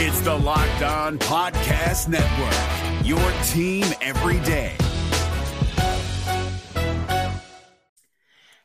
It's 0.00 0.20
the 0.20 0.32
Locked 0.32 0.82
On 0.82 1.18
Podcast 1.18 2.06
Network, 2.06 3.04
your 3.04 3.18
team 3.48 3.84
every 4.00 4.38
day. 4.46 4.76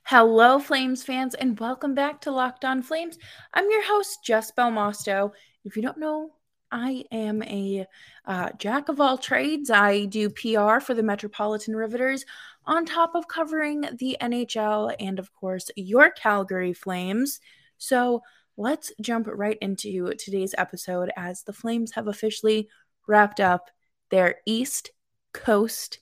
Hello, 0.03 0.59
Flames 0.59 1.01
fans, 1.01 1.33
and 1.33 1.59
welcome 1.59 1.95
back 1.95 2.21
to 2.21 2.31
Locked 2.31 2.63
On 2.65 2.83
Flames. 2.83 3.17
I'm 3.51 3.67
your 3.67 3.83
host, 3.83 4.23
Jess 4.23 4.51
Belmosto. 4.51 5.31
If 5.65 5.75
you 5.75 5.81
don't 5.81 5.97
know, 5.97 6.35
I 6.71 7.03
am 7.11 7.41
a 7.41 7.87
uh, 8.25 8.49
jack 8.59 8.89
of 8.89 9.01
all 9.01 9.17
trades. 9.17 9.71
I 9.71 10.05
do 10.05 10.29
PR 10.29 10.81
for 10.81 10.93
the 10.93 11.01
Metropolitan 11.01 11.75
Riveters, 11.75 12.27
on 12.67 12.85
top 12.85 13.15
of 13.15 13.27
covering 13.27 13.87
the 13.97 14.17
NHL 14.21 14.93
and, 14.99 15.17
of 15.17 15.33
course, 15.33 15.71
your 15.75 16.11
Calgary 16.11 16.73
Flames. 16.73 17.39
So 17.79 18.21
let's 18.57 18.91
jump 19.01 19.27
right 19.27 19.57
into 19.61 20.13
today's 20.15 20.53
episode 20.57 21.11
as 21.15 21.43
the 21.43 21.53
Flames 21.53 21.93
have 21.93 22.07
officially 22.07 22.69
wrapped 23.07 23.39
up 23.39 23.69
their 24.09 24.35
East 24.45 24.91
Coast 25.33 25.99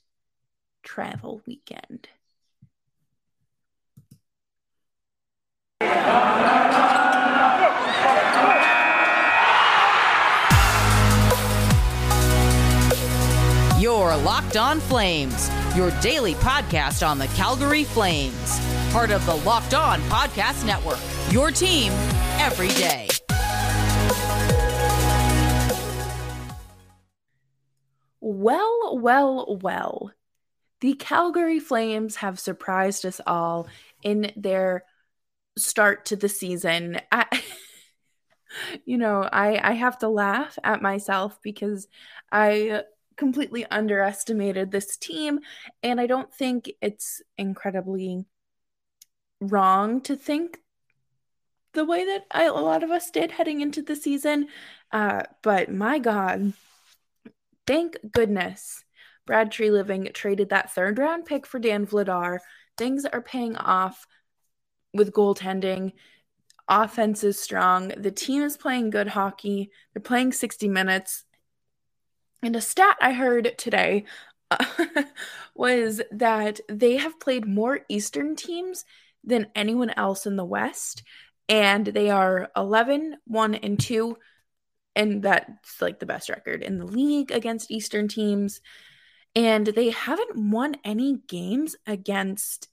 travel 0.84 1.42
weekend. 1.48 2.10
Your 13.80 14.16
Locked 14.18 14.58
On 14.58 14.80
Flames, 14.80 15.50
your 15.76 15.90
daily 16.02 16.36
podcast 16.36 17.08
on 17.08 17.18
the 17.18 17.28
Calgary 17.28 17.84
Flames. 17.84 18.60
Part 18.92 19.10
of 19.10 19.26
the 19.26 19.36
Locked 19.38 19.74
On 19.74 20.00
Podcast 20.02 20.66
Network, 20.66 21.00
your 21.32 21.50
team 21.50 21.94
every 22.42 22.70
day. 22.70 23.08
Well, 28.20 28.98
well, 29.00 29.60
well. 29.62 30.12
The 30.80 30.96
Calgary 30.96 31.60
Flames 31.60 32.16
have 32.18 32.40
surprised 32.40 33.06
us 33.06 33.22
all 33.28 33.68
in 34.02 34.32
their 34.36 34.86
start 35.56 36.06
to 36.06 36.16
the 36.16 36.28
season. 36.28 37.00
I, 37.12 37.28
you 38.86 38.98
know, 38.98 39.22
I 39.22 39.60
I 39.72 39.74
have 39.74 40.00
to 40.00 40.10
laugh 40.10 40.58
at 40.64 40.82
myself 40.82 41.38
because 41.44 41.88
I 42.32 42.82
completely 43.18 43.66
underestimated 43.66 44.72
this 44.72 44.98
team 44.98 45.42
and 45.84 46.02
I 46.02 46.08
don't 46.08 46.34
think 46.34 46.72
it's 46.82 47.22
incredibly 47.38 48.26
wrong 49.40 50.02
to 50.02 50.16
think 50.16 50.61
the 51.74 51.86
way 51.86 52.06
that 52.06 52.26
I, 52.32 52.46
a 52.46 52.54
lot 52.54 52.84
of 52.84 52.92
us 52.92 53.10
did 53.12 53.32
heading 53.32 53.62
into 53.62 53.82
the 53.82 53.96
season. 53.96 54.48
Uh, 54.92 55.24
but 55.42 55.72
my 55.72 56.00
God, 56.00 56.54
thank 57.66 57.98
goodness 58.12 58.84
Brad 59.26 59.52
Treliving 59.52 60.14
traded 60.14 60.50
that 60.50 60.74
third 60.74 61.00
round 61.00 61.26
pick 61.26 61.46
for 61.46 61.60
Dan 61.60 61.86
Vladar. 61.86 62.40
Things 62.78 63.06
are 63.06 63.22
paying 63.22 63.56
off 63.56 64.08
with 64.94 65.14
goaltending. 65.14 65.94
Offense 66.68 67.24
is 67.24 67.40
strong. 67.40 67.90
The 67.98 68.12
team 68.12 68.44
is 68.44 68.58
playing 68.58 68.90
good 68.90 69.10
hockey. 69.10 69.72
They're 69.94 70.02
playing 70.02 70.34
60 70.34 70.68
minutes. 70.68 71.26
And 72.44 72.56
a 72.56 72.62
stat 72.62 72.98
I 73.02 73.14
heard 73.14 73.58
today 73.58 74.06
was 75.56 76.02
that 76.12 76.60
they 76.68 76.98
have 76.98 77.20
played 77.20 77.46
more 77.46 77.82
Eastern 77.88 78.36
teams 78.36 78.86
than 79.24 79.48
anyone 79.56 79.92
else 79.92 80.26
in 80.26 80.36
the 80.36 80.46
West. 80.46 81.04
And 81.52 81.86
they 81.86 82.10
are 82.10 82.50
11, 82.56 83.18
1, 83.26 83.56
and 83.56 83.78
2. 83.78 84.18
And 84.96 85.22
that's 85.22 85.82
like 85.82 86.00
the 86.00 86.06
best 86.06 86.30
record 86.30 86.64
in 86.64 86.78
the 86.78 86.86
league 86.86 87.30
against 87.30 87.70
Eastern 87.70 88.08
teams. 88.08 88.62
And 89.36 89.68
they 89.68 89.90
haven't 89.90 90.38
won 90.38 90.78
any 90.86 91.18
games 91.28 91.76
against 91.86 92.70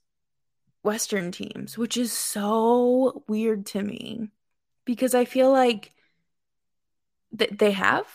Western 0.81 1.33
teams, 1.33 1.77
which 1.77 1.97
is 1.97 2.13
so 2.13 3.23
weird 3.27 3.65
to 3.67 3.83
me 3.83 4.29
because 4.85 5.13
I 5.13 5.25
feel 5.25 5.51
like 5.51 5.91
th- 7.37 7.51
they 7.51 7.71
have. 7.71 8.05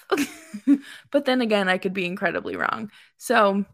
but 1.11 1.27
then 1.27 1.43
again, 1.43 1.69
I 1.69 1.77
could 1.77 1.93
be 1.93 2.07
incredibly 2.07 2.57
wrong. 2.57 2.91
So 3.19 3.67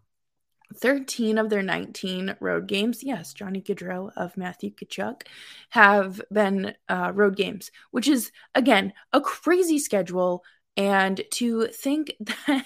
13 0.75 1.39
of 1.39 1.51
their 1.51 1.63
19 1.63 2.37
road 2.41 2.67
games, 2.67 3.03
yes, 3.03 3.33
Johnny 3.33 3.61
Gaudreau 3.61 4.11
of 4.17 4.37
Matthew 4.37 4.71
Tkachuk, 4.71 5.23
have 5.71 6.21
been 6.33 6.75
uh, 6.89 7.13
road 7.15 7.37
games, 7.37 7.71
which 7.91 8.09
is, 8.09 8.31
again, 8.55 8.93
a 9.13 9.21
crazy 9.21 9.79
schedule. 9.79 10.45
And 10.77 11.21
to 11.33 11.67
think 11.69 12.15
that 12.47 12.65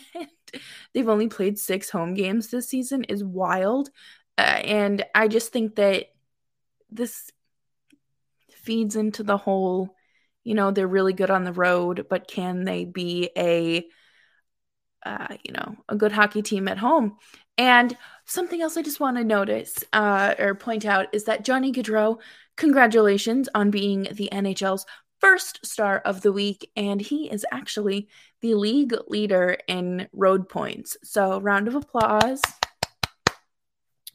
they've 0.93 1.09
only 1.09 1.29
played 1.29 1.59
six 1.59 1.91
home 1.91 2.15
games 2.15 2.49
this 2.49 2.69
season 2.69 3.05
is 3.05 3.25
wild. 3.25 3.91
Uh, 4.37 4.43
and 4.43 5.05
I 5.15 5.29
just 5.29 5.53
think 5.53 5.77
that 5.77 6.07
this 6.91 7.31
feeds 8.51 8.97
into 8.97 9.23
the 9.23 9.37
whole, 9.37 9.95
you 10.43 10.55
know, 10.55 10.71
they're 10.71 10.87
really 10.87 11.13
good 11.13 11.31
on 11.31 11.45
the 11.45 11.53
road, 11.53 12.07
but 12.09 12.29
can 12.29 12.65
they 12.65 12.85
be 12.85 13.31
a, 13.37 13.87
uh, 15.05 15.37
you 15.43 15.53
know, 15.53 15.77
a 15.89 15.97
good 15.97 16.13
hockey 16.13 16.43
team 16.43 16.69
at 16.69 16.79
home? 16.79 17.17
And 17.57 17.97
something 18.25 18.61
else 18.63 18.77
I 18.77 18.83
just 18.83 19.01
want 19.01 19.17
to 19.17 19.25
notice 19.25 19.85
uh, 19.93 20.35
or 20.39 20.55
point 20.55 20.85
out 20.85 21.07
is 21.13 21.25
that 21.25 21.45
Johnny 21.45 21.73
Gaudreau, 21.73 22.19
congratulations 22.57 23.49
on 23.55 23.71
being 23.71 24.09
the 24.13 24.29
NHL's 24.33 24.87
first 25.21 25.65
star 25.65 25.99
of 26.01 26.21
the 26.21 26.33
week, 26.33 26.71
and 26.77 27.01
he 27.01 27.31
is 27.31 27.47
actually 27.53 28.09
the 28.43 28.55
league 28.55 28.95
leader 29.09 29.57
in 29.69 30.09
road 30.13 30.49
points. 30.49 30.97
So, 31.03 31.41
round 31.41 31.69
of 31.69 31.75
applause. 31.75 32.43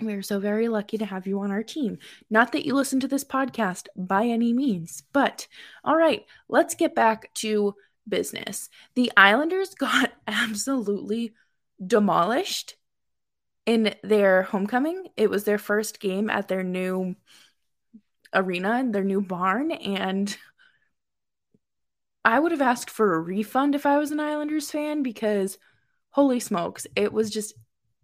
We 0.02 0.14
are 0.14 0.22
so 0.22 0.40
very 0.40 0.70
lucky 0.70 0.98
to 0.98 1.06
have 1.06 1.28
you 1.28 1.42
on 1.42 1.52
our 1.52 1.64
team. 1.64 1.98
Not 2.30 2.54
that 2.54 2.66
you 2.66 2.74
listen 2.74 3.02
to 3.02 3.08
this 3.08 3.26
podcast 3.26 3.88
by 3.98 4.26
any 4.26 4.54
means, 4.54 5.04
but 5.12 5.48
all 5.84 5.98
right, 5.98 6.26
let's 6.48 6.76
get 6.76 6.96
back 6.96 7.34
to 7.36 7.76
business. 8.10 8.70
The 8.96 9.12
Islanders 9.16 9.74
got 9.80 10.12
absolutely 10.28 11.34
demolished 11.86 12.76
in 13.66 13.94
their 14.04 14.44
homecoming. 14.44 15.08
It 15.16 15.30
was 15.30 15.44
their 15.44 15.58
first 15.58 16.00
game 16.00 16.30
at 16.30 16.48
their 16.48 16.64
new 16.64 17.16
arena, 18.34 18.84
their 18.90 19.04
new 19.04 19.22
barn, 19.22 19.72
and 19.72 20.36
I 22.26 22.40
would 22.40 22.52
have 22.52 22.62
asked 22.62 22.90
for 22.90 23.16
a 23.16 23.20
refund 23.20 23.76
if 23.76 23.86
I 23.86 23.98
was 23.98 24.12
an 24.12 24.20
Islanders 24.20 24.70
fan 24.70 25.04
because 25.04 25.58
holy 26.12 26.40
smokes, 26.40 26.86
it 26.96 27.14
was 27.14 27.30
just 27.30 27.54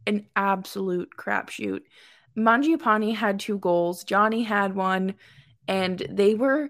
an 0.08 0.28
absolute 0.36 1.10
crapshoot. 1.18 1.82
Mangiapane 2.38 3.16
had 3.16 3.40
two 3.40 3.58
goals, 3.58 4.04
Johnny 4.04 4.44
had 4.44 4.76
one, 4.76 5.16
and 5.68 6.06
they 6.10 6.36
were 6.36 6.70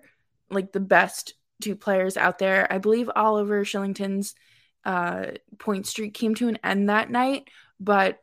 like 0.50 0.72
the 0.72 0.79
best 0.79 1.34
two 1.62 1.76
players 1.76 2.18
out 2.18 2.40
there. 2.40 2.72
I 2.72 2.78
believe 2.78 3.10
Oliver 3.16 3.64
Kylington's 3.64 4.36
uh, 4.84 5.32
point 5.58 5.88
streak 5.88 6.14
came 6.14 6.36
to 6.36 6.48
an 6.48 6.60
end 6.64 6.90
that 6.90 7.10
night, 7.10 7.50
but 7.80 8.20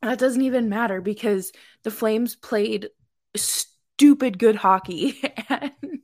that 0.00 0.18
doesn't 0.18 0.42
even 0.42 0.68
matter 0.68 1.00
because 1.00 1.52
the 1.82 1.90
Flames 1.90 2.34
played 2.34 2.88
stupid 3.36 4.38
good 4.38 4.56
hockey. 4.56 5.20
and 5.48 6.00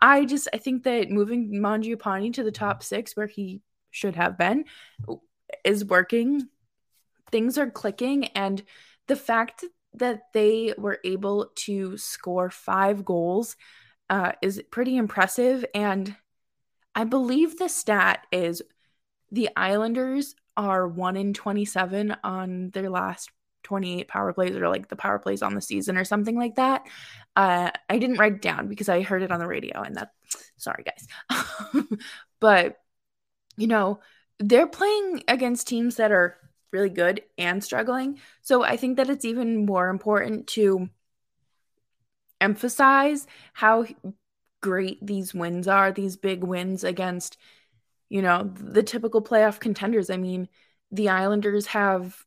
I 0.00 0.24
just 0.24 0.48
I 0.52 0.58
think 0.58 0.84
that 0.84 1.10
moving 1.10 1.52
Mangiapane 1.52 2.34
to 2.34 2.42
the 2.42 2.52
top 2.52 2.82
six 2.82 3.16
where 3.16 3.26
he 3.26 3.62
should 3.90 4.16
have 4.16 4.36
been 4.36 4.64
is 5.64 5.84
working 5.84 6.48
things 7.30 7.58
are 7.58 7.70
clicking 7.70 8.26
and 8.36 8.62
the 9.06 9.16
fact 9.16 9.64
that 9.94 10.22
they 10.32 10.74
were 10.78 10.98
able 11.04 11.50
to 11.54 11.96
score 11.96 12.50
five 12.50 13.04
goals 13.04 13.56
uh, 14.10 14.32
is 14.42 14.62
pretty 14.70 14.96
impressive. 14.96 15.64
And 15.74 16.16
i 16.94 17.04
believe 17.04 17.56
the 17.56 17.68
stat 17.68 18.26
is 18.30 18.62
the 19.32 19.48
islanders 19.56 20.36
are 20.56 20.86
1 20.86 21.16
in 21.16 21.34
27 21.34 22.16
on 22.22 22.70
their 22.70 22.88
last 22.88 23.30
28 23.64 24.06
power 24.06 24.32
plays 24.32 24.54
or 24.54 24.68
like 24.68 24.88
the 24.88 24.96
power 24.96 25.18
plays 25.18 25.42
on 25.42 25.54
the 25.54 25.60
season 25.60 25.96
or 25.96 26.04
something 26.04 26.36
like 26.36 26.56
that. 26.56 26.82
Uh, 27.34 27.70
i 27.88 27.98
didn't 27.98 28.18
write 28.18 28.34
it 28.34 28.42
down 28.42 28.68
because 28.68 28.88
i 28.88 29.02
heard 29.02 29.22
it 29.22 29.32
on 29.32 29.40
the 29.40 29.46
radio 29.46 29.82
and 29.82 29.96
that 29.96 30.12
sorry 30.56 30.84
guys. 30.84 31.44
But 32.40 32.78
you 33.56 33.66
know 33.66 34.00
they're 34.38 34.66
playing 34.66 35.24
against 35.28 35.66
teams 35.66 35.96
that 35.96 36.12
are 36.12 36.36
really 36.72 36.90
good 36.90 37.22
and 37.38 37.62
struggling. 37.62 38.18
So 38.42 38.64
I 38.64 38.76
think 38.76 38.96
that 38.96 39.08
it's 39.08 39.24
even 39.24 39.64
more 39.64 39.88
important 39.88 40.48
to 40.48 40.88
emphasize 42.44 43.26
how 43.52 43.86
great 44.60 45.04
these 45.04 45.34
wins 45.34 45.68
are, 45.68 45.92
these 45.92 46.16
big 46.16 46.44
wins 46.44 46.84
against, 46.84 47.36
you 48.08 48.22
know, 48.22 48.50
the 48.54 48.82
typical 48.82 49.22
playoff 49.22 49.60
contenders. 49.60 50.10
I 50.10 50.16
mean, 50.16 50.48
the 50.90 51.08
Islanders 51.08 51.66
have 51.66 52.24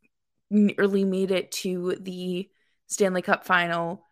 nearly 0.49 1.03
made 1.03 1.31
it 1.31 1.51
to 1.51 1.95
the 1.99 2.49
Stanley 2.87 3.21
Cup 3.21 3.45
final, 3.45 4.05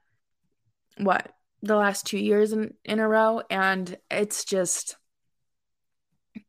what, 0.98 1.34
the 1.62 1.76
last 1.76 2.06
two 2.06 2.20
years 2.20 2.54
in, 2.54 2.74
in 2.84 3.00
a 3.00 3.08
row? 3.08 3.42
And 3.50 3.98
it's 4.10 4.46
just 4.46 4.98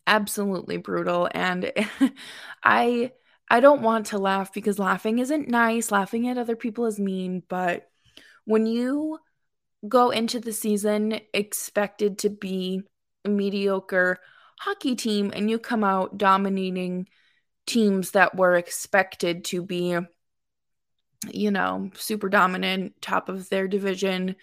absolutely 0.07 0.77
brutal 0.77 1.29
and 1.33 1.73
I 2.65 3.13
I 3.49 3.61
don't 3.61 3.83
want 3.83 4.07
to 4.07 4.19
laugh 4.19 4.53
because 4.53 4.79
laughing 4.79 5.21
isn't 5.21 5.49
nice. 5.49 5.93
Laughing 5.93 6.29
at 6.29 6.39
other 6.39 6.57
people 6.57 6.87
is 6.87 6.99
mean, 6.99 7.45
but 7.49 7.89
when 8.45 8.67
you 8.67 9.21
go 9.87 10.11
into 10.11 10.41
the 10.41 10.53
season 10.53 11.21
expected 11.33 12.19
to 12.19 12.31
be 12.31 12.83
a 13.25 13.29
mediocre 13.29 14.19
hockey 14.59 14.95
team 14.95 15.33
and 15.35 15.51
you 15.51 15.59
come 15.59 15.85
out 15.85 16.17
dominating 16.19 17.09
teams 17.67 18.13
that 18.13 18.37
were 18.37 18.55
expected 18.55 19.45
to 19.45 19.63
be 19.63 19.99
you 21.33 21.51
know, 21.51 21.91
super 21.95 22.29
dominant, 22.29 23.01
top 23.01 23.29
of 23.29 23.49
their 23.49 23.69
division 23.69 24.37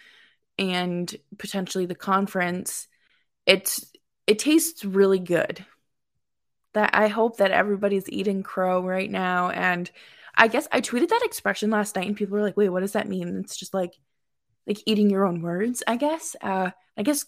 and 0.57 1.15
potentially 1.37 1.85
the 1.85 1.95
conference, 1.95 2.87
it's 3.45 3.91
it 4.27 4.39
tastes 4.39 4.85
really 4.85 5.19
good. 5.19 5.65
That 6.73 6.91
I 6.93 7.07
hope 7.07 7.37
that 7.37 7.51
everybody's 7.51 8.09
eating 8.09 8.41
crow 8.43 8.83
right 8.83 9.09
now 9.09 9.49
and 9.49 9.89
I 10.35 10.47
guess 10.47 10.67
I 10.71 10.81
tweeted 10.81 11.09
that 11.09 11.21
expression 11.23 11.69
last 11.69 11.95
night 11.95 12.07
and 12.07 12.17
people 12.17 12.35
were 12.35 12.41
like, 12.41 12.57
"Wait, 12.57 12.69
what 12.69 12.79
does 12.79 12.93
that 12.93 13.07
mean?" 13.07 13.37
It's 13.37 13.55
just 13.55 13.73
like 13.73 13.93
like 14.67 14.81
eating 14.85 15.09
your 15.09 15.25
own 15.25 15.41
words, 15.41 15.83
I 15.87 15.97
guess. 15.97 16.35
Uh 16.41 16.71
I 16.97 17.03
guess 17.03 17.25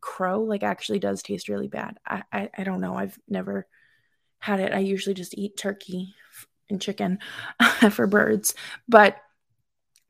crow 0.00 0.42
like 0.42 0.62
actually 0.62 0.98
does 0.98 1.22
taste 1.22 1.48
really 1.48 1.68
bad. 1.68 1.98
I 2.06 2.22
I, 2.32 2.50
I 2.58 2.64
don't 2.64 2.80
know. 2.80 2.94
I've 2.96 3.18
never 3.28 3.66
had 4.38 4.60
it. 4.60 4.72
I 4.72 4.78
usually 4.80 5.14
just 5.14 5.38
eat 5.38 5.56
turkey 5.56 6.14
and 6.68 6.80
chicken 6.80 7.18
for 7.90 8.06
birds. 8.06 8.54
But 8.88 9.16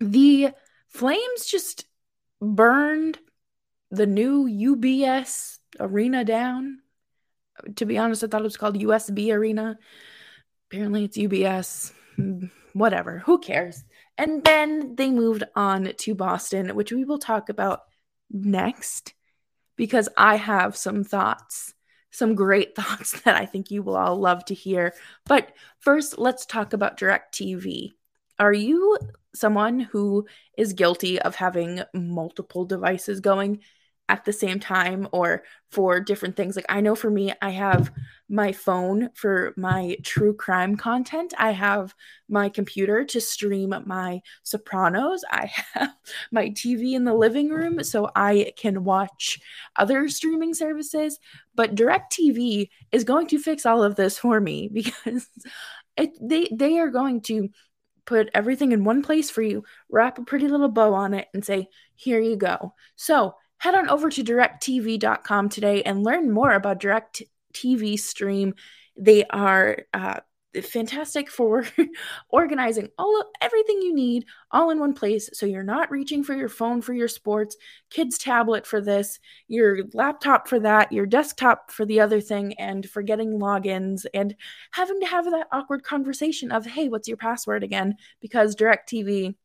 the 0.01 0.51
flames 0.89 1.47
just 1.47 1.85
burned 2.41 3.19
the 3.91 4.07
new 4.07 4.47
UBS 4.47 5.59
arena 5.79 6.25
down. 6.25 6.79
To 7.77 7.85
be 7.85 7.99
honest, 7.99 8.25
I 8.25 8.27
thought 8.27 8.41
it 8.41 8.45
was 8.45 8.57
called 8.57 8.79
USB 8.79 9.33
Arena. 9.35 9.79
Apparently, 10.71 11.05
it's 11.05 11.19
UBS. 11.19 11.93
Whatever. 12.73 13.19
Who 13.19 13.39
cares? 13.39 13.85
And 14.23 14.45
then 14.45 14.95
they 14.95 15.11
moved 15.11 15.43
on 15.57 15.93
to 15.97 16.15
Boston, 16.15 16.77
which 16.77 16.93
we 16.93 17.05
will 17.05 17.19
talk 17.19 17.49
about 17.49 17.81
next 18.31 19.15
because 19.75 20.09
I 20.17 20.37
have 20.37 20.77
some 20.77 21.03
thoughts 21.03 21.75
some 22.13 22.35
great 22.35 22.77
thoughts 22.77 23.21
that 23.23 23.35
I 23.35 23.47
think 23.47 23.71
you 23.71 23.83
will 23.83 23.97
all 23.97 24.17
love 24.17 24.45
to 24.45 24.55
hear. 24.55 24.95
But 25.25 25.51
first, 25.81 26.19
let's 26.19 26.47
talk 26.47 26.73
about 26.73 26.99
DirecTV. 26.99 27.93
Are 28.39 28.53
you 28.53 28.97
someone 29.35 29.81
who 29.81 30.27
is 30.57 30.75
guilty 30.75 31.21
of 31.21 31.35
having 31.35 31.83
multiple 31.93 32.65
devices 32.65 33.21
going? 33.21 33.61
At 34.13 34.27
the 34.27 34.33
same 34.33 34.61
time 34.61 35.09
or 35.11 35.43
for 35.71 35.99
different 35.99 36.37
things. 36.37 36.55
Like 36.55 36.67
I 36.69 36.83
know 36.83 36.95
for 36.95 37.11
me, 37.11 37.33
I 37.41 37.49
have 37.49 37.91
my 38.29 38.53
phone 38.53 39.09
for 39.15 39.55
my 39.57 39.97
true 40.03 40.35
crime 40.35 40.77
content. 40.77 41.33
I 41.39 41.53
have 41.53 41.95
my 42.29 42.51
computer 42.51 43.05
to 43.05 43.21
stream 43.23 43.75
my 43.87 44.21
Sopranos. 44.43 45.25
I 45.31 45.47
have 45.73 45.95
my 46.31 46.51
TV 46.51 46.93
in 46.93 47.05
the 47.05 47.15
living 47.15 47.49
room 47.49 47.83
so 47.83 48.11
I 48.15 48.53
can 48.59 48.85
watch 48.85 49.41
other 49.77 50.07
streaming 50.11 50.53
services. 50.53 51.19
But 51.55 51.75
DirecTV 51.75 52.69
is 52.93 53.05
going 53.05 53.29
to 53.29 53.39
fix 53.39 53.65
all 53.65 53.83
of 53.83 53.97
this 53.97 54.19
for 54.19 54.41
me 54.41 54.69
because 54.73 55.27
it, 55.97 56.11
they 56.21 56.49
they 56.53 56.79
are 56.81 56.91
going 56.91 57.23
to 57.23 57.49
put 58.05 58.29
everything 58.35 58.73
in 58.73 58.85
one 58.85 59.01
place 59.01 59.31
for 59.31 59.41
you, 59.41 59.65
wrap 59.89 60.19
a 60.19 60.25
pretty 60.25 60.49
little 60.49 60.69
bow 60.69 60.93
on 60.93 61.15
it, 61.15 61.29
and 61.33 61.43
say, 61.43 61.69
here 61.95 62.21
you 62.21 62.37
go. 62.37 62.75
So 62.97 63.37
head 63.63 63.77
on 63.77 63.89
over 63.89 64.11
to 64.11 64.25
directtv.com 64.25 65.49
today 65.49 65.85
and 65.85 66.03
learn 66.03 66.33
more 66.33 66.51
about 66.51 66.81
direct 66.81 67.23
tv 67.55 67.97
stream. 67.97 68.55
They 68.97 69.25
are 69.27 69.79
uh, 69.95 70.19
fantastic 70.65 71.31
for 71.31 71.65
organizing 72.29 72.89
all 72.99 73.21
of 73.21 73.29
everything 73.41 73.81
you 73.81 73.95
need 73.95 74.25
all 74.51 74.71
in 74.71 74.81
one 74.81 74.95
place. 74.95 75.31
So 75.33 75.47
you're 75.47 75.63
not 75.63 75.93
reaching 75.93 76.25
for 76.25 76.35
your 76.35 76.49
phone 76.49 76.83
for 76.83 76.93
your 76.93 77.07
sports 77.07 77.57
kids 77.89 78.19
tablet 78.19 78.67
for 78.67 78.81
this 78.81 79.21
your 79.47 79.85
laptop 79.95 80.49
for 80.49 80.59
that 80.59 80.91
your 80.91 81.07
desktop 81.07 81.71
for 81.71 81.87
the 81.87 82.01
other 82.01 82.21
thing 82.21 82.55
and 82.55 82.91
forgetting 82.91 83.39
logins 83.39 84.07
and 84.13 84.35
having 84.73 84.99
to 84.99 85.07
have 85.07 85.27
that 85.27 85.47
awkward 85.53 85.85
conversation 85.85 86.51
of 86.51 86.67
hey 86.67 86.89
what's 86.89 87.07
your 87.07 87.17
password 87.17 87.63
again? 87.63 87.95
Because 88.21 88.57
directv 88.57 89.37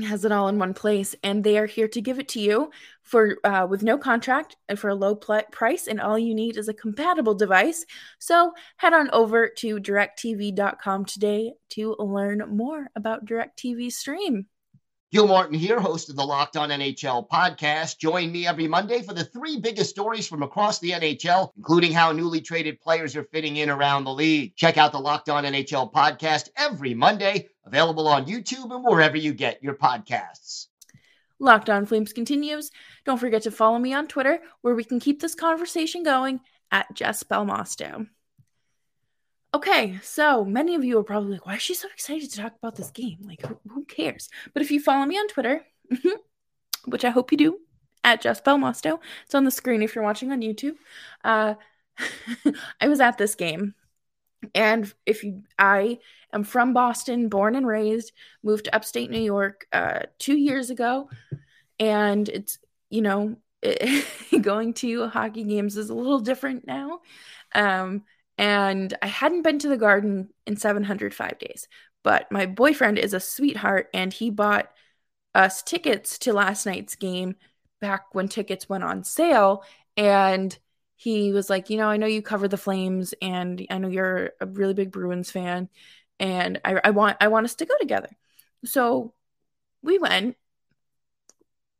has 0.00 0.24
it 0.24 0.32
all 0.32 0.48
in 0.48 0.58
one 0.58 0.72
place 0.72 1.14
and 1.22 1.44
they 1.44 1.58
are 1.58 1.66
here 1.66 1.88
to 1.88 2.00
give 2.00 2.18
it 2.18 2.28
to 2.28 2.40
you 2.40 2.70
for 3.02 3.36
uh, 3.44 3.66
with 3.68 3.82
no 3.82 3.98
contract 3.98 4.56
and 4.68 4.78
for 4.78 4.88
a 4.88 4.94
low 4.94 5.14
pl- 5.14 5.42
price 5.52 5.86
and 5.86 6.00
all 6.00 6.18
you 6.18 6.34
need 6.34 6.56
is 6.56 6.68
a 6.68 6.74
compatible 6.74 7.34
device 7.34 7.84
so 8.18 8.52
head 8.78 8.94
on 8.94 9.10
over 9.10 9.48
to 9.48 9.78
directtv.com 9.78 11.04
today 11.04 11.52
to 11.68 11.94
learn 11.98 12.42
more 12.48 12.88
about 12.96 13.26
directtv 13.26 13.92
stream 13.92 14.46
Gil 15.12 15.28
Martin 15.28 15.58
here, 15.58 15.78
host 15.78 16.08
of 16.08 16.16
the 16.16 16.24
Locked 16.24 16.56
On 16.56 16.70
NHL 16.70 17.28
podcast. 17.28 17.98
Join 17.98 18.32
me 18.32 18.46
every 18.46 18.66
Monday 18.66 19.02
for 19.02 19.12
the 19.12 19.24
three 19.24 19.60
biggest 19.60 19.90
stories 19.90 20.26
from 20.26 20.42
across 20.42 20.78
the 20.78 20.92
NHL, 20.92 21.50
including 21.54 21.92
how 21.92 22.12
newly 22.12 22.40
traded 22.40 22.80
players 22.80 23.14
are 23.14 23.24
fitting 23.24 23.58
in 23.58 23.68
around 23.68 24.04
the 24.04 24.14
league. 24.14 24.56
Check 24.56 24.78
out 24.78 24.90
the 24.90 24.98
Locked 24.98 25.28
On 25.28 25.44
NHL 25.44 25.92
podcast 25.92 26.48
every 26.56 26.94
Monday, 26.94 27.50
available 27.64 28.08
on 28.08 28.26
YouTube 28.26 28.74
and 28.74 28.84
wherever 28.84 29.16
you 29.16 29.32
get 29.32 29.62
your 29.62 29.74
podcasts. 29.74 30.66
Locked 31.38 31.68
On 31.68 31.86
Flames 31.86 32.12
continues. 32.12 32.70
Don't 33.04 33.18
forget 33.18 33.42
to 33.42 33.50
follow 33.50 33.78
me 33.78 33.92
on 33.92 34.06
Twitter, 34.06 34.40
where 34.60 34.74
we 34.74 34.84
can 34.84 35.00
keep 35.00 35.20
this 35.20 35.34
conversation 35.34 36.02
going 36.02 36.40
at 36.70 36.94
Jess 36.94 37.22
Belmosto. 37.24 38.06
Okay, 39.54 39.98
so 40.02 40.44
many 40.44 40.74
of 40.74 40.84
you 40.84 40.98
are 40.98 41.04
probably 41.04 41.32
like, 41.32 41.46
why 41.46 41.56
is 41.56 41.62
she 41.62 41.74
so 41.74 41.88
excited 41.92 42.30
to 42.30 42.38
talk 42.38 42.54
about 42.56 42.76
this 42.76 42.90
game? 42.90 43.18
Like, 43.22 43.44
who, 43.44 43.58
who 43.68 43.84
cares? 43.84 44.30
But 44.54 44.62
if 44.62 44.70
you 44.70 44.80
follow 44.80 45.04
me 45.04 45.16
on 45.16 45.28
Twitter, 45.28 45.62
which 46.86 47.04
I 47.04 47.10
hope 47.10 47.32
you 47.32 47.38
do, 47.38 47.58
at 48.04 48.22
Jess 48.22 48.40
Belmosto, 48.40 48.98
it's 49.24 49.34
on 49.34 49.44
the 49.44 49.50
screen 49.50 49.82
if 49.82 49.94
you're 49.94 50.04
watching 50.04 50.32
on 50.32 50.40
YouTube. 50.40 50.76
Uh, 51.22 51.54
I 52.80 52.88
was 52.88 53.00
at 53.00 53.18
this 53.18 53.34
game. 53.34 53.74
And 54.54 54.92
if 55.06 55.24
you, 55.24 55.42
I 55.58 55.98
am 56.32 56.44
from 56.44 56.72
Boston, 56.72 57.28
born 57.28 57.54
and 57.54 57.66
raised, 57.66 58.12
moved 58.42 58.64
to 58.64 58.74
upstate 58.74 59.10
New 59.10 59.20
York 59.20 59.66
uh, 59.72 60.00
two 60.18 60.36
years 60.36 60.70
ago. 60.70 61.08
And 61.78 62.28
it's, 62.28 62.58
you 62.90 63.02
know, 63.02 63.36
it, 63.62 64.06
going 64.42 64.74
to 64.74 65.08
hockey 65.08 65.44
games 65.44 65.76
is 65.76 65.90
a 65.90 65.94
little 65.94 66.20
different 66.20 66.66
now. 66.66 67.00
Um, 67.54 68.02
and 68.38 68.96
I 69.02 69.06
hadn't 69.06 69.42
been 69.42 69.58
to 69.60 69.68
the 69.68 69.76
garden 69.76 70.30
in 70.46 70.56
705 70.56 71.38
days. 71.38 71.68
But 72.02 72.30
my 72.32 72.46
boyfriend 72.46 72.98
is 72.98 73.14
a 73.14 73.20
sweetheart 73.20 73.88
and 73.94 74.12
he 74.12 74.30
bought 74.30 74.70
us 75.34 75.62
tickets 75.62 76.18
to 76.20 76.32
last 76.32 76.66
night's 76.66 76.96
game 76.96 77.36
back 77.80 78.14
when 78.14 78.28
tickets 78.28 78.68
went 78.68 78.84
on 78.84 79.04
sale. 79.04 79.62
And 79.96 80.56
he 81.02 81.32
was 81.32 81.50
like, 81.50 81.68
You 81.68 81.78
know, 81.78 81.88
I 81.88 81.96
know 81.96 82.06
you 82.06 82.22
cover 82.22 82.46
the 82.46 82.56
Flames 82.56 83.12
and 83.20 83.66
I 83.70 83.78
know 83.78 83.88
you're 83.88 84.32
a 84.40 84.46
really 84.46 84.74
big 84.74 84.92
Bruins 84.92 85.30
fan. 85.32 85.68
And 86.20 86.60
I, 86.64 86.80
I 86.84 86.90
want 86.90 87.16
I 87.20 87.28
want 87.28 87.44
us 87.44 87.56
to 87.56 87.66
go 87.66 87.74
together. 87.80 88.10
So 88.64 89.12
we 89.82 89.98
went. 89.98 90.36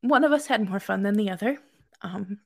One 0.01 0.25
of 0.25 0.33
us 0.33 0.47
had 0.49 0.69
more 0.69 0.81
fun 0.81 1.03
than 1.05 1.15
the 1.15 1.31
other. 1.31 1.59
Um, 2.03 2.41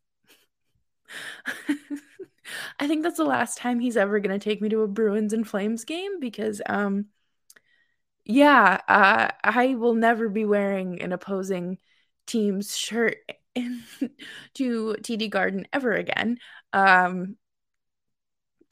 I 2.79 2.87
think 2.87 3.03
that's 3.03 3.17
the 3.17 3.25
last 3.25 3.59
time 3.59 3.81
he's 3.81 3.97
ever 3.97 4.21
going 4.21 4.39
to 4.39 4.45
take 4.45 4.61
me 4.61 4.69
to 4.69 4.83
a 4.83 4.89
Bruins 4.89 5.33
and 5.33 5.49
Flames 5.49 5.85
game 5.85 6.21
because, 6.21 6.61
um, 6.67 7.07
yeah, 8.25 8.81
uh, 8.89 9.31
I 9.45 9.75
will 9.77 9.95
never 9.95 10.29
be 10.29 10.45
wearing 10.45 11.01
an 11.01 11.13
opposing 11.13 11.79
team's 12.27 12.77
shirt 12.77 13.19
to 14.55 14.97
TD 15.01 15.31
Garden 15.31 15.67
ever 15.73 15.93
again. 15.93 16.39
Um, 16.73 17.37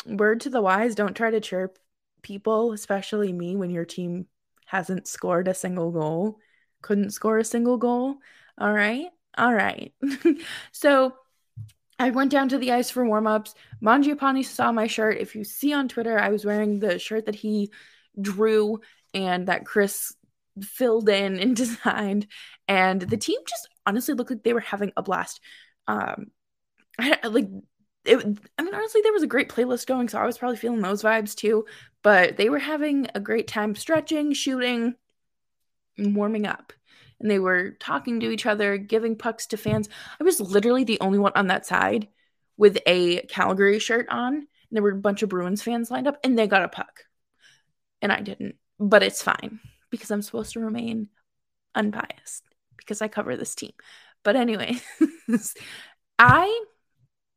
word 0.06 0.42
to 0.42 0.50
the 0.50 0.60
wise: 0.60 0.94
don't 0.94 1.16
try 1.16 1.30
to 1.30 1.40
chirp 1.40 1.78
people, 2.22 2.72
especially 2.72 3.32
me, 3.32 3.56
when 3.56 3.70
your 3.70 3.84
team 3.84 4.26
hasn't 4.66 5.06
scored 5.06 5.48
a 5.48 5.54
single 5.54 5.90
goal, 5.90 6.38
couldn't 6.82 7.10
score 7.10 7.38
a 7.38 7.44
single 7.44 7.76
goal. 7.76 8.16
All 8.58 8.72
right, 8.72 9.06
all 9.36 9.52
right. 9.52 9.92
so 10.72 11.14
I 11.98 12.10
went 12.10 12.30
down 12.30 12.48
to 12.50 12.58
the 12.58 12.72
ice 12.72 12.90
for 12.90 13.06
warm-ups. 13.06 13.54
Mangiapane 13.82 14.44
saw 14.44 14.72
my 14.72 14.86
shirt. 14.86 15.18
If 15.18 15.34
you 15.34 15.44
see 15.44 15.72
on 15.72 15.88
Twitter, 15.88 16.18
I 16.18 16.30
was 16.30 16.44
wearing 16.44 16.80
the 16.80 16.98
shirt 16.98 17.26
that 17.26 17.36
he 17.36 17.70
drew 18.20 18.80
and 19.12 19.46
that 19.46 19.64
Chris 19.64 20.14
filled 20.60 21.08
in 21.08 21.38
and 21.38 21.56
designed. 21.64 22.26
And 22.66 23.00
the 23.00 23.16
team 23.16 23.38
just 23.46 23.68
honestly 23.86 24.14
looked 24.14 24.30
like 24.30 24.42
they 24.42 24.52
were 24.52 24.60
having 24.60 24.92
a 24.96 25.02
blast. 25.02 25.40
Um, 25.86 26.26
I 26.98 27.26
like 27.26 27.48
it, 28.04 28.18
I 28.58 28.62
mean, 28.62 28.74
honestly, 28.74 29.00
there 29.02 29.12
was 29.12 29.22
a 29.22 29.28
great 29.28 29.48
playlist 29.48 29.86
going, 29.86 30.08
so 30.08 30.18
I 30.18 30.26
was 30.26 30.36
probably 30.38 30.58
feeling 30.58 30.82
those 30.82 31.02
vibes 31.02 31.34
too. 31.34 31.64
But 32.02 32.36
they 32.36 32.50
were 32.50 32.58
having 32.58 33.08
a 33.14 33.20
great 33.20 33.48
time 33.48 33.74
stretching, 33.74 34.34
shooting, 34.34 34.94
and 35.96 36.14
warming 36.14 36.46
up 36.46 36.72
and 37.20 37.30
they 37.30 37.38
were 37.38 37.70
talking 37.80 38.20
to 38.20 38.30
each 38.30 38.46
other, 38.46 38.76
giving 38.76 39.16
pucks 39.16 39.46
to 39.46 39.56
fans. 39.56 39.88
I 40.20 40.24
was 40.24 40.40
literally 40.40 40.84
the 40.84 41.00
only 41.00 41.18
one 41.18 41.32
on 41.34 41.46
that 41.48 41.66
side 41.66 42.08
with 42.56 42.78
a 42.86 43.22
Calgary 43.22 43.78
shirt 43.78 44.06
on. 44.10 44.34
And 44.34 44.46
there 44.70 44.82
were 44.82 44.90
a 44.90 44.96
bunch 44.96 45.22
of 45.22 45.28
Bruins 45.28 45.62
fans 45.62 45.90
lined 45.90 46.06
up, 46.06 46.18
and 46.22 46.38
they 46.38 46.46
got 46.46 46.64
a 46.64 46.68
puck. 46.68 47.04
And 48.02 48.12
I 48.12 48.20
didn't. 48.20 48.56
But 48.78 49.02
it's 49.02 49.22
fine 49.22 49.60
because 49.90 50.10
I'm 50.10 50.20
supposed 50.22 50.52
to 50.52 50.60
remain 50.60 51.08
unbiased 51.74 52.44
because 52.76 53.02
I 53.02 53.08
cover 53.08 53.36
this 53.36 53.54
team. 53.54 53.72
But 54.22 54.36
anyway, 54.36 54.76
I 56.18 56.64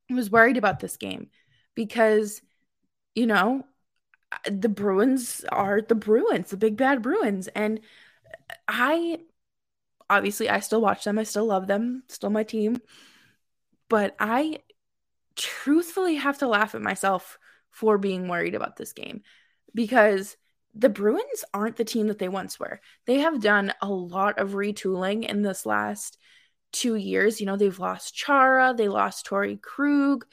was 0.09 0.31
worried 0.31 0.57
about 0.57 0.79
this 0.79 0.97
game 0.97 1.29
because, 1.75 2.41
you 3.15 3.27
know, 3.27 3.65
the 4.49 4.69
Bruins 4.69 5.45
are 5.49 5.81
the 5.81 5.95
Bruins, 5.95 6.49
the 6.49 6.57
big 6.57 6.77
bad 6.77 7.01
Bruins. 7.01 7.47
And 7.49 7.81
I 8.67 9.19
obviously 10.09 10.49
I 10.49 10.59
still 10.59 10.81
watch 10.81 11.03
them. 11.03 11.19
I 11.19 11.23
still 11.23 11.45
love 11.45 11.67
them, 11.67 12.03
still 12.07 12.29
my 12.29 12.43
team. 12.43 12.81
But 13.89 14.15
I 14.19 14.59
truthfully 15.35 16.15
have 16.15 16.39
to 16.39 16.47
laugh 16.47 16.75
at 16.75 16.81
myself 16.81 17.37
for 17.71 17.97
being 17.97 18.27
worried 18.27 18.55
about 18.55 18.75
this 18.75 18.93
game 18.93 19.21
because 19.73 20.35
the 20.77 20.89
Bruins 20.89 21.43
aren't 21.53 21.75
the 21.75 21.83
team 21.83 22.07
that 22.07 22.19
they 22.19 22.29
once 22.29 22.59
were. 22.59 22.79
They 23.07 23.19
have 23.19 23.41
done 23.41 23.73
a 23.81 23.89
lot 23.89 24.37
of 24.37 24.51
retooling 24.51 25.27
in 25.27 25.41
this 25.41 25.65
last 25.65 26.17
two 26.71 26.95
years. 26.95 27.39
You 27.39 27.47
know, 27.47 27.57
they've 27.57 27.79
lost 27.79 28.15
Chara, 28.15 28.75
they 28.77 28.87
lost 28.87 29.25
Torey 29.25 29.59
Krug. 29.59 30.25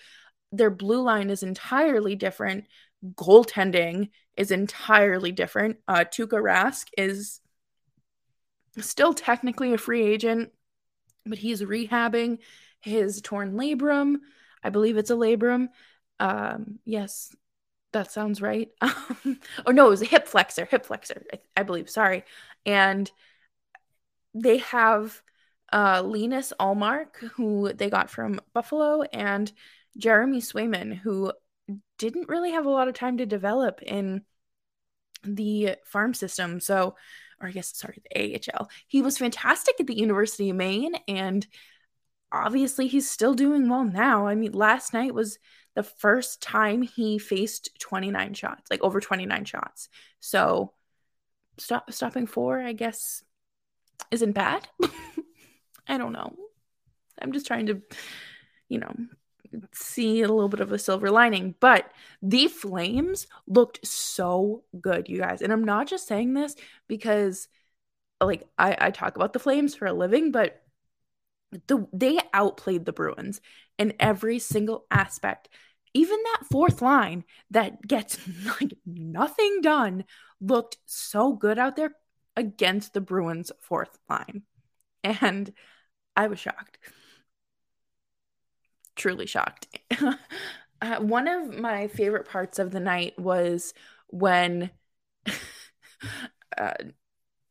Their 0.52 0.70
blue 0.70 1.02
line 1.02 1.30
is 1.30 1.42
entirely 1.42 2.14
different. 2.14 2.66
Goaltending 3.14 4.10
is 4.36 4.50
entirely 4.50 5.32
different. 5.32 5.78
Uh, 5.88 6.04
Tuukka 6.04 6.40
Rask 6.40 6.88
is 6.98 7.40
still 8.78 9.14
technically 9.14 9.72
a 9.72 9.78
free 9.78 10.02
agent, 10.02 10.50
but 11.24 11.38
he's 11.38 11.62
rehabbing 11.62 12.38
his 12.80 13.20
torn 13.22 13.54
labrum. 13.54 14.16
I 14.62 14.70
believe 14.70 14.98
it's 14.98 15.10
a 15.10 15.14
labrum. 15.14 15.68
Um, 16.20 16.78
yes, 16.84 17.34
that 17.94 18.12
sounds 18.12 18.42
right. 18.42 18.68
oh 18.82 19.72
no, 19.72 19.86
it 19.86 19.90
was 19.90 20.02
a 20.02 20.06
hip 20.06 20.28
flexor, 20.28 20.66
hip 20.66 20.84
flexor, 20.84 21.24
I, 21.32 21.40
I 21.56 21.62
believe. 21.62 21.88
Sorry, 21.88 22.24
and 22.66 23.10
they 24.34 24.58
have 24.58 25.22
uh, 25.72 26.02
Linus 26.04 26.52
Ullmark, 26.60 27.16
who 27.36 27.72
they 27.72 27.88
got 27.88 28.10
from 28.10 28.40
Buffalo, 28.52 29.02
and 29.02 29.50
Jeremy 29.96 30.40
Swayman, 30.40 30.94
who 30.94 31.32
didn't 31.98 32.28
really 32.28 32.50
have 32.50 32.66
a 32.66 32.70
lot 32.70 32.88
of 32.88 32.94
time 32.94 33.18
to 33.18 33.26
develop 33.26 33.80
in 33.82 34.22
the 35.24 35.76
farm 35.86 36.12
system. 36.12 36.60
So, 36.60 36.96
or 37.40 37.48
I 37.48 37.52
guess, 37.52 37.76
sorry, 37.76 38.02
the 38.10 38.40
AHL. 38.52 38.68
He 38.86 39.02
was 39.02 39.18
fantastic 39.18 39.76
at 39.80 39.86
the 39.86 39.98
University 39.98 40.50
of 40.50 40.56
Maine, 40.56 40.94
and 41.08 41.46
obviously 42.34 42.86
he's 42.86 43.08
still 43.08 43.34
doing 43.34 43.68
well 43.68 43.84
now. 43.84 44.26
I 44.26 44.34
mean, 44.34 44.52
last 44.52 44.92
night 44.92 45.14
was 45.14 45.38
the 45.74 45.82
first 45.82 46.40
time 46.40 46.82
he 46.82 47.18
faced 47.18 47.70
29 47.80 48.34
shots, 48.34 48.70
like 48.70 48.82
over 48.82 49.00
29 49.00 49.44
shots. 49.44 49.88
So, 50.20 50.72
stop 51.58 51.92
stopping 51.92 52.26
four, 52.26 52.60
I 52.60 52.72
guess, 52.72 53.22
isn't 54.10 54.32
bad. 54.32 54.66
I 55.86 55.98
don't 55.98 56.12
know. 56.12 56.34
I'm 57.20 57.32
just 57.32 57.46
trying 57.46 57.66
to, 57.66 57.82
you 58.68 58.78
know, 58.78 58.94
see 59.72 60.22
a 60.22 60.28
little 60.28 60.48
bit 60.48 60.60
of 60.60 60.72
a 60.72 60.78
silver 60.78 61.10
lining. 61.10 61.54
But 61.60 61.90
the 62.22 62.48
Flames 62.48 63.26
looked 63.46 63.86
so 63.86 64.64
good, 64.80 65.08
you 65.08 65.18
guys. 65.18 65.42
And 65.42 65.52
I'm 65.52 65.64
not 65.64 65.86
just 65.86 66.06
saying 66.06 66.34
this 66.34 66.56
because 66.88 67.48
like 68.20 68.48
I, 68.58 68.76
I 68.80 68.90
talk 68.90 69.16
about 69.16 69.32
the 69.32 69.38
Flames 69.38 69.74
for 69.74 69.86
a 69.86 69.92
living, 69.92 70.32
but 70.32 70.63
the 71.66 71.87
they 71.92 72.18
outplayed 72.32 72.84
the 72.84 72.92
Bruins 72.92 73.40
in 73.78 73.94
every 74.00 74.38
single 74.38 74.87
aspect. 74.90 75.49
Even 75.92 76.18
that 76.25 76.46
fourth 76.50 76.82
line 76.82 77.25
that 77.50 77.82
gets 77.87 78.18
like 78.61 78.75
nothing 78.84 79.61
done 79.62 80.04
looked 80.40 80.78
so 80.87 81.32
good 81.32 81.58
out 81.58 81.76
there 81.76 81.92
against 82.37 82.94
the 82.94 83.00
Bruins 83.00 83.52
fourth 83.61 83.99
line. 84.08 84.42
And 85.02 85.52
I 86.16 86.28
was 86.28 86.38
shocked 86.38 86.78
truly 88.96 89.26
shocked. 89.26 89.66
uh, 90.82 90.96
one 91.00 91.28
of 91.28 91.58
my 91.58 91.88
favorite 91.88 92.28
parts 92.28 92.58
of 92.58 92.70
the 92.70 92.80
night 92.80 93.18
was 93.18 93.75
when 94.08 94.70
uh, 96.58 96.75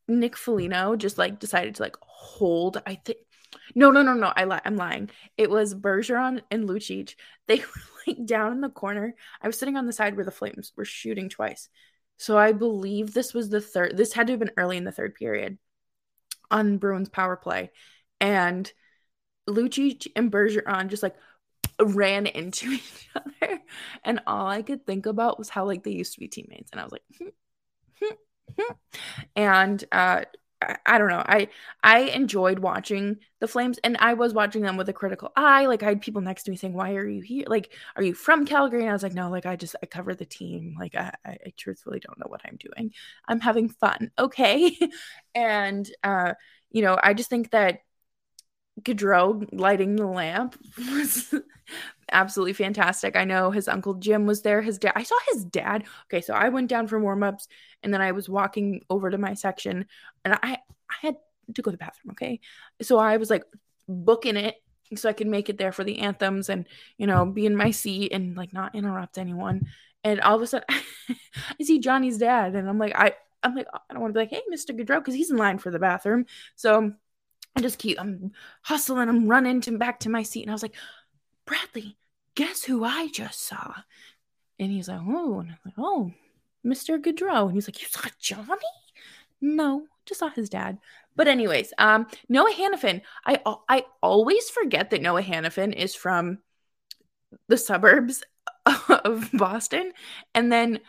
Nick 0.07 0.38
Foligno 0.38 0.95
just 0.95 1.17
like 1.17 1.39
decided 1.39 1.75
to 1.75 1.83
like 1.83 1.98
hold. 2.01 2.81
I 2.86 2.95
think 2.95 3.19
no, 3.75 3.91
no, 3.91 4.01
no, 4.01 4.13
no. 4.13 4.31
I 4.36 4.45
li- 4.45 4.60
I'm 4.63 4.75
lying. 4.75 5.10
It 5.38 5.50
was 5.50 5.75
Bergeron 5.75 6.41
and 6.51 6.67
Lucic. 6.67 7.15
They 7.48 7.57
were 7.57 7.65
like 8.07 8.25
down 8.25 8.53
in 8.53 8.62
the 8.62 8.69
corner. 8.69 9.15
I 9.41 9.48
was 9.48 9.60
sitting 9.60 9.75
on 9.75 9.86
the 9.86 9.91
side 9.91 10.15
where 10.15 10.24
the 10.24 10.31
Flames 10.31 10.72
were 10.77 10.86
shooting 10.86 11.27
twice. 11.27 11.67
So 12.17 12.38
I 12.38 12.53
believe 12.53 13.13
this 13.13 13.33
was 13.33 13.50
the 13.50 13.60
third. 13.60 13.98
This 13.98 14.13
had 14.13 14.27
to 14.27 14.33
have 14.33 14.39
been 14.39 14.51
early 14.55 14.77
in 14.77 14.86
the 14.86 14.93
third 14.93 15.15
period 15.15 15.57
on 16.50 16.77
Bruins 16.77 17.10
power 17.10 17.36
play, 17.36 17.72
and 18.22 18.72
Lucic 19.50 20.07
and 20.15 20.31
Bergeron 20.31 20.88
just 20.88 21.03
like 21.03 21.15
ran 21.79 22.25
into 22.27 22.72
each 22.72 23.10
other 23.15 23.60
and 24.03 24.22
all 24.27 24.48
i 24.48 24.62
could 24.62 24.86
think 24.86 25.05
about 25.05 25.39
was 25.39 25.50
how 25.50 25.65
like 25.65 25.83
they 25.83 25.91
used 25.91 26.13
to 26.13 26.19
be 26.19 26.27
teammates 26.27 26.69
and 26.72 26.79
i 26.79 26.83
was 26.83 26.91
like 26.91 27.03
hmm, 27.17 27.27
hmm, 28.00 28.13
hmm. 28.60 28.74
and 29.36 29.83
uh 29.91 30.22
I, 30.86 30.98
don't 30.98 31.10
know. 31.10 31.24
I 31.25 31.50
I 31.84 32.01
enjoyed 32.01 32.60
watching 32.60 33.17
the 33.39 33.48
Flames, 33.48 33.77
and 33.84 33.98
I 33.98 34.13
was 34.13 34.34
watching 34.34 34.62
them 34.62 34.77
with 34.77 34.89
a 34.89 34.93
critical 34.93 35.32
eye. 35.36 35.65
Like 35.65 35.84
I 35.84 35.88
had 35.89 36.01
people 36.01 36.22
next 36.22 36.43
to 36.43 36.51
me 36.51 36.58
saying, 36.58 36.74
"Why 36.74 36.93
are 36.96 37.08
you 37.08 37.22
here? 37.22 37.46
Like, 37.48 37.74
are 37.96 38.03
you 38.03 38.13
from 38.13 38.46
Calgary?" 38.46 38.82
And 38.82 38.89
I 38.89 38.93
was 38.93 39.03
like, 39.03 39.13
"No, 39.13 39.29
like 39.29 39.46
I 39.46 39.55
just 39.55 39.75
I 39.84 39.86
cover 39.86 40.15
the 40.15 40.25
team. 40.25 40.75
Like 40.79 40.96
I, 40.96 41.13
I 41.25 41.53
truthfully 41.58 42.00
don't 42.00 42.20
know 42.20 42.27
what 42.27 42.41
I'm 42.46 42.58
doing. 42.58 42.93
I'm 43.27 43.39
having 43.39 43.70
fun, 43.70 44.12
okay." 44.20 44.77
and 45.36 45.89
uh, 46.03 46.34
you 46.72 46.82
know, 46.82 46.98
I 47.01 47.13
just 47.13 47.29
think 47.29 47.51
that 47.51 47.79
Gaudreau 48.82 49.48
lighting 49.51 49.96
the 49.96 50.08
lamp 50.08 50.58
was 50.77 51.34
absolutely 52.12 52.53
fantastic. 52.53 53.15
I 53.15 53.24
know 53.24 53.51
his 53.51 53.68
uncle 53.68 53.96
Jim 53.96 54.25
was 54.25 54.42
there. 54.42 54.62
His 54.62 54.77
dad, 54.80 54.94
I 54.96 55.03
saw 55.03 55.15
his 55.32 55.46
dad. 55.46 55.86
Okay, 56.06 56.22
so 56.22 56.34
I 56.34 56.50
went 56.50 56.70
down 56.70 56.88
for 56.88 57.00
warm 57.00 57.24
ups 57.24 57.48
and 57.84 57.94
then 57.94 58.01
I 58.01 58.12
was 58.12 58.27
walking 58.27 58.82
over 58.89 59.10
to 59.10 59.18
my 59.18 59.34
section 59.34 59.86
and 60.25 60.34
I 60.34 60.58
I 60.89 60.96
had 61.01 61.15
to 61.56 61.62
go 61.62 61.72
to 61.72 61.77
the 61.77 61.84
bathroom. 61.84 62.12
Okay, 62.12 62.39
so 62.82 62.98
I 62.98 63.18
was 63.18 63.30
like 63.30 63.44
booking 63.88 64.38
it 64.38 64.56
so 64.96 65.10
I 65.10 65.13
could 65.13 65.27
make 65.27 65.50
it 65.50 65.58
there 65.58 65.72
for 65.72 65.84
the 65.84 66.00
anthems 66.00 66.50
and 66.50 66.68
you 66.98 67.08
know 67.08 67.25
be 67.25 67.46
in 67.46 67.56
my 67.56 67.72
seat 67.72 68.12
and 68.12 68.36
like 68.36 68.53
not 68.53 68.75
interrupt 68.75 69.18
anyone. 69.18 69.68
And 70.03 70.20
all 70.20 70.36
of 70.36 70.42
a 70.42 70.48
sudden, 70.48 70.68
I 71.10 71.63
see 71.63 71.80
Johnny's 71.80 72.18
dad, 72.18 72.56
and 72.56 72.68
I'm 72.68 72.77
like, 72.77 72.94
I 72.96 73.13
I'm 73.42 73.56
like 73.56 73.68
I 73.74 73.94
don't 73.94 74.01
want 74.01 74.13
to 74.13 74.18
be 74.18 74.22
like, 74.22 74.32
hey, 74.32 74.42
Mr. 74.51 74.77
Gaudreau, 74.77 75.00
because 75.00 75.13
he's 75.13 75.32
in 75.32 75.38
line 75.38 75.60
for 75.60 75.72
the 75.72 75.80
bathroom. 75.80 76.25
So 76.56 76.94
I 77.55 77.62
just 77.62 77.79
keep, 77.79 78.00
I'm 78.00 78.31
hustling, 78.63 79.10
I'm 79.10 79.27
running 79.27 79.62
to 79.62 79.77
back 79.77 80.00
to 80.01 80.10
my 80.10 80.24
seat. 80.24 80.43
And 80.43 80.51
I 80.51 80.53
was 80.53 80.63
like, 80.63 80.75
Bradley, 81.45 81.98
guess 82.36 82.63
who 82.63 82.83
I 82.83 83.10
just 83.10 83.45
saw? 83.45 83.74
And 84.60 84.72
he's 84.72 84.88
like, 84.88 85.01
oh, 85.05 85.39
and 85.39 85.51
I'm 85.51 85.57
like, 85.65 85.75
oh, 85.77 86.12
Mr. 86.65 87.00
Gaudreau. 87.00 87.45
And 87.45 87.53
he's 87.53 87.67
like, 87.67 87.81
you 87.81 87.88
saw 87.89 88.07
Johnny? 88.19 88.62
No, 89.41 89.86
just 90.05 90.19
saw 90.19 90.29
his 90.29 90.50
dad. 90.50 90.77
But 91.15 91.27
anyways, 91.27 91.74
um, 91.77 92.07
Noah 92.29 92.53
Hanifin. 92.53 93.01
I 93.25 93.39
I 93.69 93.86
always 94.01 94.50
forget 94.50 94.89
that 94.89 95.01
Noah 95.01 95.22
Hanifin 95.22 95.74
is 95.74 95.93
from 95.95 96.39
the 97.48 97.57
suburbs 97.57 98.24
of 98.89 99.29
Boston, 99.33 99.91
and 100.33 100.51
then 100.51 100.79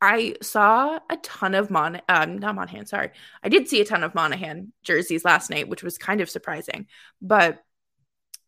I 0.00 0.36
saw 0.42 0.98
a 1.10 1.16
ton 1.22 1.54
of 1.54 1.70
Mon 1.70 2.00
um 2.08 2.38
not 2.38 2.54
Monahan, 2.54 2.86
sorry. 2.86 3.10
I 3.42 3.48
did 3.48 3.68
see 3.68 3.80
a 3.80 3.84
ton 3.84 4.04
of 4.04 4.14
Monahan 4.14 4.72
jerseys 4.82 5.24
last 5.24 5.50
night, 5.50 5.68
which 5.68 5.82
was 5.82 5.98
kind 5.98 6.20
of 6.20 6.30
surprising. 6.30 6.86
But 7.20 7.62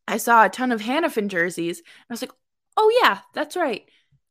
I 0.06 0.16
saw 0.18 0.44
a 0.44 0.48
ton 0.48 0.72
of 0.72 0.80
Hanifin 0.80 1.28
jerseys. 1.28 1.82
I 2.08 2.12
was 2.12 2.22
like, 2.22 2.32
oh 2.76 3.00
yeah, 3.02 3.20
that's 3.34 3.56
right. 3.56 3.84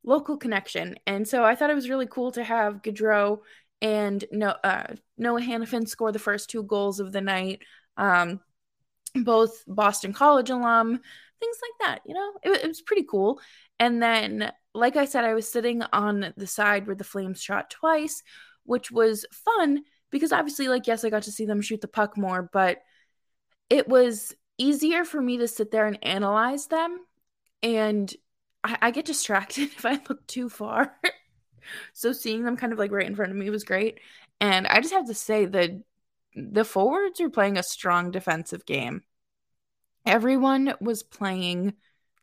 Local 0.03 0.37
connection. 0.37 0.95
And 1.05 1.27
so 1.27 1.43
I 1.43 1.55
thought 1.55 1.69
it 1.69 1.75
was 1.75 1.89
really 1.89 2.07
cool 2.07 2.31
to 2.31 2.43
have 2.43 2.81
Gaudreau 2.81 3.39
and 3.81 4.23
uh, 4.63 4.83
Noah 5.17 5.41
Hanifin 5.41 5.87
score 5.87 6.11
the 6.11 6.19
first 6.19 6.49
two 6.49 6.63
goals 6.63 6.99
of 6.99 7.11
the 7.11 7.21
night. 7.21 7.61
Um, 7.97 8.41
both 9.15 9.63
Boston 9.67 10.13
College 10.13 10.49
alum, 10.49 10.99
things 11.39 11.57
like 11.61 11.87
that. 11.87 11.99
You 12.05 12.13
know, 12.13 12.31
it, 12.43 12.63
it 12.63 12.67
was 12.67 12.81
pretty 12.81 13.03
cool. 13.03 13.39
And 13.79 14.01
then 14.01 14.51
like 14.73 14.95
I 14.95 15.05
said, 15.05 15.25
I 15.25 15.33
was 15.33 15.49
sitting 15.49 15.81
on 15.93 16.33
the 16.37 16.47
side 16.47 16.87
where 16.87 16.95
the 16.95 17.03
Flames 17.03 17.41
shot 17.41 17.69
twice, 17.69 18.23
which 18.63 18.91
was 18.91 19.25
fun 19.31 19.83
because 20.11 20.31
obviously, 20.31 20.67
like, 20.67 20.87
yes, 20.87 21.03
I 21.03 21.09
got 21.09 21.23
to 21.23 21.31
see 21.31 21.45
them 21.45 21.61
shoot 21.61 21.81
the 21.81 21.87
puck 21.87 22.17
more, 22.17 22.49
but 22.51 22.79
it 23.69 23.87
was 23.87 24.35
easier 24.57 25.05
for 25.05 25.21
me 25.21 25.37
to 25.37 25.47
sit 25.47 25.71
there 25.71 25.87
and 25.87 26.03
analyze 26.03 26.67
them. 26.67 26.99
And 27.61 28.13
I, 28.63 28.77
I 28.81 28.91
get 28.91 29.05
distracted 29.05 29.63
if 29.77 29.85
I 29.85 29.99
look 30.07 30.25
too 30.27 30.49
far. 30.49 30.93
so 31.93 32.11
seeing 32.11 32.43
them 32.43 32.57
kind 32.57 32.73
of 32.73 32.79
like 32.79 32.91
right 32.91 33.07
in 33.07 33.15
front 33.15 33.31
of 33.31 33.37
me 33.37 33.49
was 33.49 33.63
great. 33.63 33.99
And 34.41 34.67
I 34.67 34.81
just 34.81 34.93
have 34.93 35.07
to 35.07 35.13
say 35.13 35.45
that 35.45 35.71
the 36.35 36.63
forwards 36.63 37.19
are 37.19 37.29
playing 37.29 37.57
a 37.57 37.63
strong 37.63 38.11
defensive 38.11 38.65
game. 38.65 39.03
Everyone 40.05 40.73
was 40.79 41.03
playing 41.03 41.73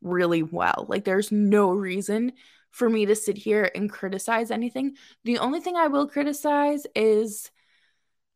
really 0.03 0.43
well. 0.43 0.87
Like 0.88 1.05
there's 1.05 1.33
no 1.33 1.71
reason 1.71 2.33
for 2.71 2.88
me 2.88 3.07
to 3.07 3.17
sit 3.17 3.38
here 3.38 3.71
and 3.75 3.91
criticize 3.91 4.50
anything. 4.50 4.97
The 5.25 5.38
only 5.38 5.61
thing 5.61 5.76
I 5.76 5.88
will 5.88 6.09
criticize 6.09 6.87
is 6.95 7.50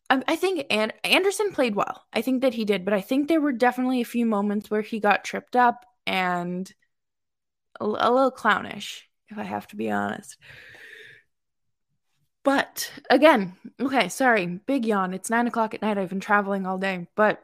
um, 0.08 0.24
I 0.26 0.36
think 0.36 0.66
and 0.70 0.92
Andersson 1.04 1.52
played 1.52 1.74
well. 1.74 2.04
I 2.12 2.22
think 2.22 2.42
that 2.42 2.54
he 2.54 2.64
did, 2.64 2.84
but 2.84 2.94
I 2.94 3.00
think 3.00 3.28
there 3.28 3.40
were 3.40 3.52
definitely 3.52 4.00
a 4.00 4.06
few 4.06 4.26
moments 4.26 4.70
where 4.70 4.82
he 4.82 4.98
got 4.98 5.24
tripped 5.24 5.54
up 5.56 5.86
and 6.06 6.70
a, 7.80 7.84
a 7.84 8.10
little 8.10 8.32
clownish, 8.32 9.08
if 9.28 9.38
I 9.38 9.44
have 9.44 9.68
to 9.68 9.76
be 9.76 9.90
honest. 9.90 10.36
But 12.42 12.90
again, 13.10 13.56
okay, 13.78 14.08
sorry, 14.08 14.46
big 14.46 14.86
yawn. 14.86 15.14
It's 15.14 15.30
nine 15.30 15.46
o'clock 15.46 15.74
at 15.74 15.82
night. 15.82 15.98
I've 15.98 16.08
been 16.08 16.20
traveling 16.20 16.66
all 16.66 16.78
day, 16.78 17.06
but 17.14 17.42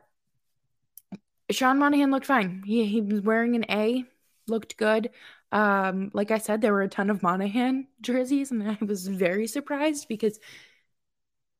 Sean 1.50 1.78
Monahan 1.78 2.10
looked 2.10 2.26
fine. 2.26 2.62
He 2.64 2.86
he 2.86 3.00
was 3.00 3.20
wearing 3.20 3.54
an 3.56 3.64
A, 3.70 4.04
looked 4.48 4.76
good. 4.76 5.10
Um, 5.52 6.10
like 6.12 6.30
I 6.30 6.38
said, 6.38 6.60
there 6.60 6.72
were 6.72 6.82
a 6.82 6.88
ton 6.88 7.10
of 7.10 7.22
Monahan 7.22 7.86
jerseys, 8.00 8.50
and 8.50 8.68
I 8.68 8.78
was 8.84 9.06
very 9.06 9.46
surprised 9.46 10.08
because 10.08 10.40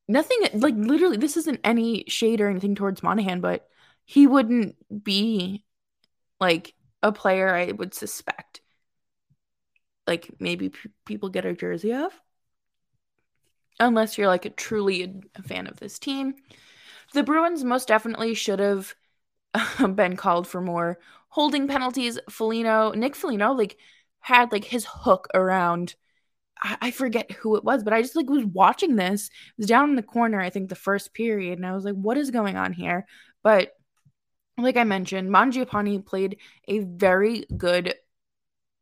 nothing 0.07 0.37
like 0.53 0.75
literally 0.75 1.17
this 1.17 1.37
isn't 1.37 1.59
any 1.63 2.05
shade 2.07 2.41
or 2.41 2.49
anything 2.49 2.75
towards 2.75 3.03
Monahan, 3.03 3.41
but 3.41 3.67
he 4.05 4.27
wouldn't 4.27 4.75
be 5.03 5.63
like 6.39 6.75
a 7.03 7.11
player 7.11 7.53
I 7.55 7.71
would 7.71 7.93
suspect. 7.93 8.61
Like 10.05 10.29
maybe 10.39 10.69
p- 10.69 10.89
people 11.05 11.29
get 11.29 11.45
a 11.45 11.53
jersey 11.53 11.93
of, 11.93 12.11
unless 13.79 14.17
you're 14.17 14.27
like 14.27 14.45
a 14.45 14.49
truly 14.49 15.03
a, 15.03 15.13
a 15.39 15.43
fan 15.43 15.67
of 15.67 15.77
this 15.77 15.99
team. 15.99 16.35
The 17.13 17.23
Bruins 17.23 17.63
most 17.63 17.87
definitely 17.87 18.33
should 18.33 18.59
have 18.59 18.95
been 19.95 20.15
called 20.15 20.47
for 20.47 20.61
more 20.61 20.99
holding 21.29 21.67
penalties. 21.67 22.19
Foligno, 22.29 22.91
Nick 22.91 23.15
Foligno, 23.15 23.53
like 23.53 23.77
had 24.19 24.51
like 24.51 24.65
his 24.65 24.85
hook 24.89 25.27
around. 25.33 25.95
I, 26.61 26.77
I 26.81 26.91
forget 26.91 27.31
who 27.31 27.55
it 27.55 27.63
was, 27.63 27.83
but 27.83 27.93
I 27.93 28.01
just 28.01 28.15
like 28.15 28.29
was 28.29 28.45
watching 28.45 28.95
this. 28.95 29.27
It 29.27 29.59
was 29.59 29.67
down 29.67 29.89
in 29.89 29.95
the 29.95 30.03
corner, 30.03 30.39
I 30.39 30.49
think 30.49 30.69
the 30.69 30.75
first 30.75 31.13
period, 31.13 31.59
and 31.59 31.65
I 31.65 31.73
was 31.73 31.85
like, 31.85 31.95
"What 31.95 32.17
is 32.17 32.31
going 32.31 32.57
on 32.57 32.73
here?" 32.73 33.05
But 33.43 33.73
like 34.57 34.77
I 34.77 34.83
mentioned, 34.83 35.29
Mangiapane 35.29 36.05
played 36.05 36.37
a 36.67 36.79
very 36.79 37.45
good 37.55 37.93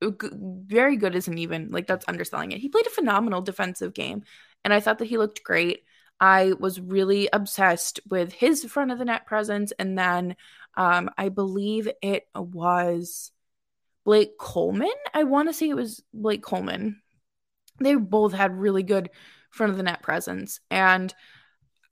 very 0.01 0.97
good 0.97 1.15
isn't 1.15 1.37
even 1.37 1.71
like 1.71 1.87
that's 1.87 2.05
underselling 2.07 2.51
it. 2.51 2.59
He 2.59 2.69
played 2.69 2.87
a 2.87 2.91
phenomenal 2.91 3.41
defensive 3.41 3.93
game, 3.93 4.23
and 4.63 4.73
I 4.73 4.79
thought 4.79 4.99
that 4.99 5.07
he 5.07 5.17
looked 5.17 5.43
great. 5.43 5.83
I 6.19 6.53
was 6.59 6.79
really 6.79 7.27
obsessed 7.31 7.99
with 8.09 8.31
his 8.31 8.63
front 8.65 8.91
of 8.91 8.99
the 8.99 9.05
net 9.05 9.25
presence, 9.25 9.73
and 9.77 9.97
then 9.97 10.35
um, 10.77 11.09
I 11.17 11.29
believe 11.29 11.89
it 12.01 12.27
was 12.35 13.31
Blake 14.03 14.37
Coleman. 14.37 14.91
I 15.13 15.23
want 15.23 15.49
to 15.49 15.53
say 15.53 15.69
it 15.69 15.75
was 15.75 16.03
Blake 16.13 16.43
Coleman. 16.43 17.01
They 17.79 17.95
both 17.95 18.33
had 18.33 18.57
really 18.57 18.83
good 18.83 19.09
front 19.51 19.71
of 19.71 19.77
the 19.77 19.83
net 19.83 20.01
presence, 20.01 20.59
and 20.69 21.13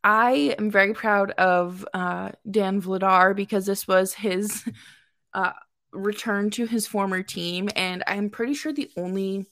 I 0.04 0.56
am 0.60 0.70
very 0.70 0.94
proud 0.94 1.32
of 1.32 1.86
uh, 1.94 2.32
Dan 2.50 2.82
Vladar 2.82 3.36
because 3.36 3.66
this 3.66 3.88
was 3.88 4.13
his 4.13 4.63
uh, 5.34 5.54
return 5.92 6.50
to 6.52 6.66
his 6.66 6.88
former 6.88 7.24
team, 7.24 7.70
and 7.75 8.04
I'm 8.06 8.30
pretty 8.30 8.54
sure 8.54 8.74
the 8.74 8.92
only 8.98 9.46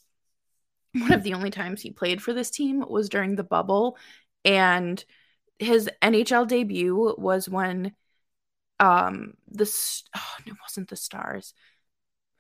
one 0.94 1.14
of 1.14 1.24
the 1.24 1.34
only 1.34 1.52
times 1.52 1.82
he 1.82 1.92
played 1.92 2.22
for 2.22 2.34
this 2.34 2.50
team 2.50 2.84
was 2.88 3.10
during 3.10 3.36
the 3.36 3.44
bubble, 3.44 3.98
and 4.44 5.04
his 5.58 5.90
NHL 6.02 6.48
debut 6.48 7.16
was 7.18 7.48
when 7.48 7.94
um 8.82 9.36
the 9.48 9.64
oh, 10.16 10.36
it 10.46 10.56
wasn't 10.62 10.90
the 10.90 10.98
Stars. 10.98 11.54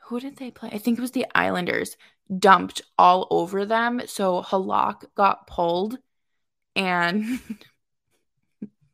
Who 0.07 0.19
did 0.19 0.37
they 0.37 0.51
play? 0.51 0.69
I 0.73 0.77
think 0.77 0.97
it 0.97 1.01
was 1.01 1.11
the 1.11 1.27
Islanders. 1.33 1.95
Dumped 2.37 2.81
all 2.97 3.27
over 3.29 3.65
them, 3.65 4.01
so 4.07 4.41
Halak 4.41 5.03
got 5.15 5.47
pulled, 5.47 5.97
and 6.75 7.39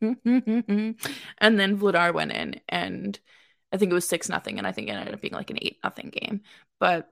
and 0.00 0.96
then 1.38 1.78
Vladar 1.78 2.12
went 2.12 2.32
in, 2.32 2.60
and 2.68 3.18
I 3.72 3.76
think 3.76 3.90
it 3.90 3.94
was 3.94 4.08
six 4.08 4.28
nothing, 4.28 4.58
and 4.58 4.66
I 4.66 4.72
think 4.72 4.88
it 4.88 4.92
ended 4.92 5.14
up 5.14 5.20
being 5.20 5.34
like 5.34 5.50
an 5.50 5.58
eight 5.62 5.78
nothing 5.84 6.10
game. 6.10 6.42
But 6.78 7.08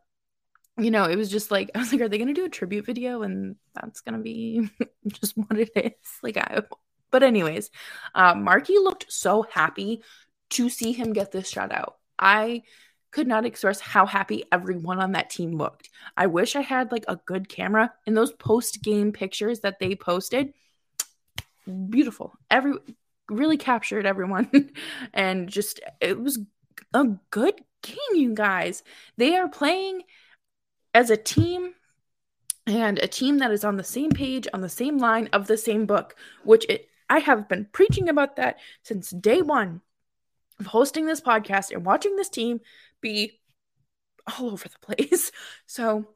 you 0.78 0.90
know, 0.90 1.04
it 1.04 1.16
was 1.16 1.30
just 1.30 1.50
like 1.50 1.70
I 1.74 1.78
was 1.78 1.92
like, 1.92 2.00
are 2.00 2.08
they 2.08 2.18
gonna 2.18 2.34
do 2.34 2.44
a 2.44 2.50
tribute 2.50 2.86
video? 2.86 3.22
And 3.22 3.56
that's 3.74 4.00
gonna 4.00 4.18
be 4.18 4.68
just 5.08 5.36
what 5.36 5.58
it 5.58 5.70
is. 5.76 5.92
Like 6.22 6.36
I 6.36 6.62
but 7.10 7.22
anyways, 7.22 7.70
uh 8.14 8.34
Marky 8.34 8.78
looked 8.78 9.06
so 9.12 9.42
happy 9.50 10.02
to 10.50 10.68
see 10.68 10.92
him 10.92 11.12
get 11.12 11.32
this 11.32 11.52
shutout. 11.52 11.94
I 12.18 12.62
could 13.10 13.26
not 13.26 13.46
express 13.46 13.80
how 13.80 14.04
happy 14.06 14.44
everyone 14.52 15.00
on 15.00 15.12
that 15.12 15.30
team 15.30 15.52
looked. 15.56 15.88
I 16.16 16.26
wish 16.26 16.54
I 16.54 16.60
had 16.60 16.92
like 16.92 17.04
a 17.08 17.16
good 17.16 17.48
camera 17.48 17.92
in 18.06 18.14
those 18.14 18.32
post 18.32 18.82
game 18.82 19.12
pictures 19.12 19.60
that 19.60 19.78
they 19.78 19.94
posted. 19.94 20.52
Beautiful. 21.66 22.38
Every 22.50 22.74
really 23.28 23.56
captured 23.56 24.06
everyone 24.06 24.70
and 25.12 25.48
just 25.48 25.80
it 26.00 26.20
was 26.20 26.38
a 26.94 27.04
good 27.30 27.54
game 27.82 27.96
you 28.14 28.34
guys. 28.34 28.82
They 29.16 29.36
are 29.36 29.48
playing 29.48 30.02
as 30.94 31.10
a 31.10 31.16
team 31.16 31.74
and 32.66 32.98
a 32.98 33.08
team 33.08 33.38
that 33.38 33.50
is 33.50 33.64
on 33.64 33.76
the 33.76 33.84
same 33.84 34.10
page, 34.10 34.46
on 34.52 34.60
the 34.60 34.68
same 34.68 34.98
line 34.98 35.28
of 35.32 35.46
the 35.46 35.56
same 35.56 35.86
book, 35.86 36.16
which 36.44 36.66
it, 36.68 36.88
I 37.08 37.20
have 37.20 37.48
been 37.48 37.66
preaching 37.72 38.08
about 38.08 38.36
that 38.36 38.58
since 38.82 39.10
day 39.10 39.40
one 39.40 39.80
of 40.58 40.66
hosting 40.66 41.06
this 41.06 41.20
podcast 41.20 41.72
and 41.72 41.84
watching 41.84 42.16
this 42.16 42.28
team 42.28 42.60
be 43.00 43.40
all 44.38 44.50
over 44.50 44.68
the 44.68 44.78
place. 44.96 45.30
So, 45.66 46.06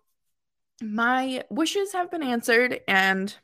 my 0.83 1.45
wishes 1.51 1.93
have 1.93 2.11
been 2.11 2.23
answered, 2.23 2.81
and 2.89 3.35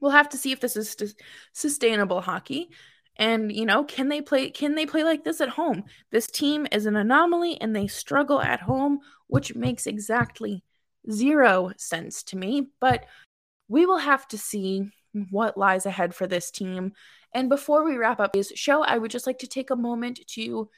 we'll 0.00 0.10
have 0.10 0.28
to 0.30 0.38
see 0.38 0.52
if 0.52 0.60
this 0.60 0.76
is 0.76 1.14
sustainable 1.52 2.20
hockey. 2.20 2.70
And 3.16 3.52
you 3.52 3.66
know 3.66 3.84
can 3.84 4.08
they 4.08 4.22
play 4.22 4.50
can 4.50 4.74
they 4.74 4.86
play 4.86 5.04
like 5.04 5.24
this 5.24 5.42
at 5.42 5.50
home? 5.50 5.84
This 6.10 6.26
team 6.26 6.66
is 6.72 6.86
an 6.86 6.96
anomaly 6.96 7.60
and 7.60 7.76
they 7.76 7.86
struggle 7.86 8.40
at 8.40 8.60
home 8.60 9.00
which 9.26 9.54
makes 9.54 9.86
exactly 9.86 10.64
zero 11.10 11.70
sense 11.76 12.22
to 12.24 12.36
me. 12.36 12.68
But 12.80 13.04
we 13.68 13.86
will 13.86 13.98
have 13.98 14.26
to 14.28 14.38
see 14.38 14.90
what 15.30 15.56
lies 15.56 15.86
ahead 15.86 16.14
for 16.14 16.26
this 16.26 16.50
team 16.50 16.92
and 17.34 17.48
before 17.48 17.84
we 17.84 17.96
wrap 17.96 18.20
up 18.20 18.32
this 18.32 18.52
show 18.54 18.82
i 18.82 18.96
would 18.96 19.10
just 19.10 19.26
like 19.26 19.38
to 19.38 19.46
take 19.46 19.70
a 19.70 19.76
moment 19.76 20.20
to 20.26 20.68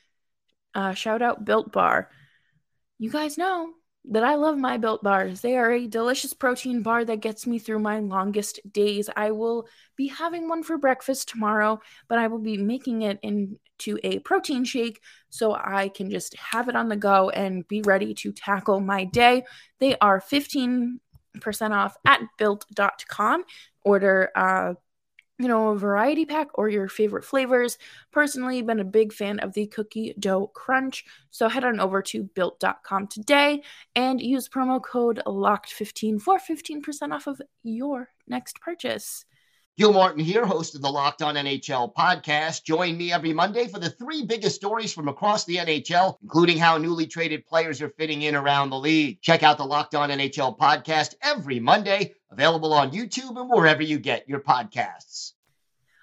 uh, 0.74 0.94
shout 0.94 1.20
out 1.22 1.44
built 1.44 1.70
bar 1.72 2.10
you 2.98 3.10
guys 3.10 3.36
know 3.36 3.72
that 4.10 4.24
I 4.24 4.34
love 4.34 4.58
my 4.58 4.78
built 4.78 5.02
bars. 5.02 5.40
They 5.40 5.56
are 5.56 5.70
a 5.70 5.86
delicious 5.86 6.32
protein 6.32 6.82
bar 6.82 7.04
that 7.04 7.20
gets 7.20 7.46
me 7.46 7.58
through 7.58 7.78
my 7.78 8.00
longest 8.00 8.60
days. 8.72 9.08
I 9.16 9.30
will 9.30 9.68
be 9.96 10.08
having 10.08 10.48
one 10.48 10.62
for 10.64 10.76
breakfast 10.76 11.28
tomorrow, 11.28 11.80
but 12.08 12.18
I 12.18 12.26
will 12.26 12.40
be 12.40 12.56
making 12.56 13.02
it 13.02 13.20
into 13.22 13.98
a 14.02 14.18
protein 14.20 14.64
shake 14.64 15.00
so 15.30 15.54
I 15.54 15.88
can 15.88 16.10
just 16.10 16.36
have 16.36 16.68
it 16.68 16.74
on 16.74 16.88
the 16.88 16.96
go 16.96 17.30
and 17.30 17.66
be 17.68 17.82
ready 17.82 18.12
to 18.14 18.32
tackle 18.32 18.80
my 18.80 19.04
day. 19.04 19.44
They 19.78 19.96
are 19.98 20.20
15% 20.20 20.98
off 21.72 21.96
at 22.06 22.20
built.com. 22.38 23.44
Order 23.84 24.30
uh, 24.34 24.74
you 25.42 25.48
know, 25.48 25.70
a 25.70 25.76
variety 25.76 26.24
pack 26.24 26.48
or 26.54 26.68
your 26.68 26.88
favorite 26.88 27.24
flavors. 27.24 27.76
Personally, 28.12 28.62
been 28.62 28.78
a 28.78 28.84
big 28.84 29.12
fan 29.12 29.40
of 29.40 29.52
the 29.54 29.66
cookie 29.66 30.14
dough 30.20 30.46
crunch. 30.54 31.04
So 31.30 31.48
head 31.48 31.64
on 31.64 31.80
over 31.80 32.00
to 32.02 32.22
built.com 32.22 33.08
today 33.08 33.62
and 33.96 34.20
use 34.20 34.48
promo 34.48 34.80
code 34.80 35.20
LOCKED15 35.26 36.22
for 36.22 36.38
15% 36.38 37.12
off 37.12 37.26
of 37.26 37.42
your 37.64 38.10
next 38.28 38.60
purchase. 38.60 39.24
Gil 39.78 39.94
Martin 39.94 40.22
here, 40.22 40.44
host 40.44 40.74
of 40.74 40.82
the 40.82 40.90
Locked 40.90 41.22
On 41.22 41.34
NHL 41.34 41.94
podcast. 41.94 42.62
Join 42.62 42.98
me 42.98 43.10
every 43.10 43.32
Monday 43.32 43.68
for 43.68 43.78
the 43.78 43.88
three 43.88 44.22
biggest 44.22 44.54
stories 44.54 44.92
from 44.92 45.08
across 45.08 45.46
the 45.46 45.56
NHL, 45.56 46.18
including 46.22 46.58
how 46.58 46.76
newly 46.76 47.06
traded 47.06 47.46
players 47.46 47.80
are 47.80 47.88
fitting 47.88 48.20
in 48.20 48.34
around 48.34 48.68
the 48.68 48.78
league. 48.78 49.22
Check 49.22 49.42
out 49.42 49.56
the 49.56 49.64
Locked 49.64 49.94
On 49.94 50.10
NHL 50.10 50.58
podcast 50.58 51.14
every 51.22 51.58
Monday, 51.58 52.12
available 52.30 52.74
on 52.74 52.90
YouTube 52.90 53.40
and 53.40 53.48
wherever 53.48 53.82
you 53.82 53.98
get 53.98 54.28
your 54.28 54.40
podcasts. 54.40 55.32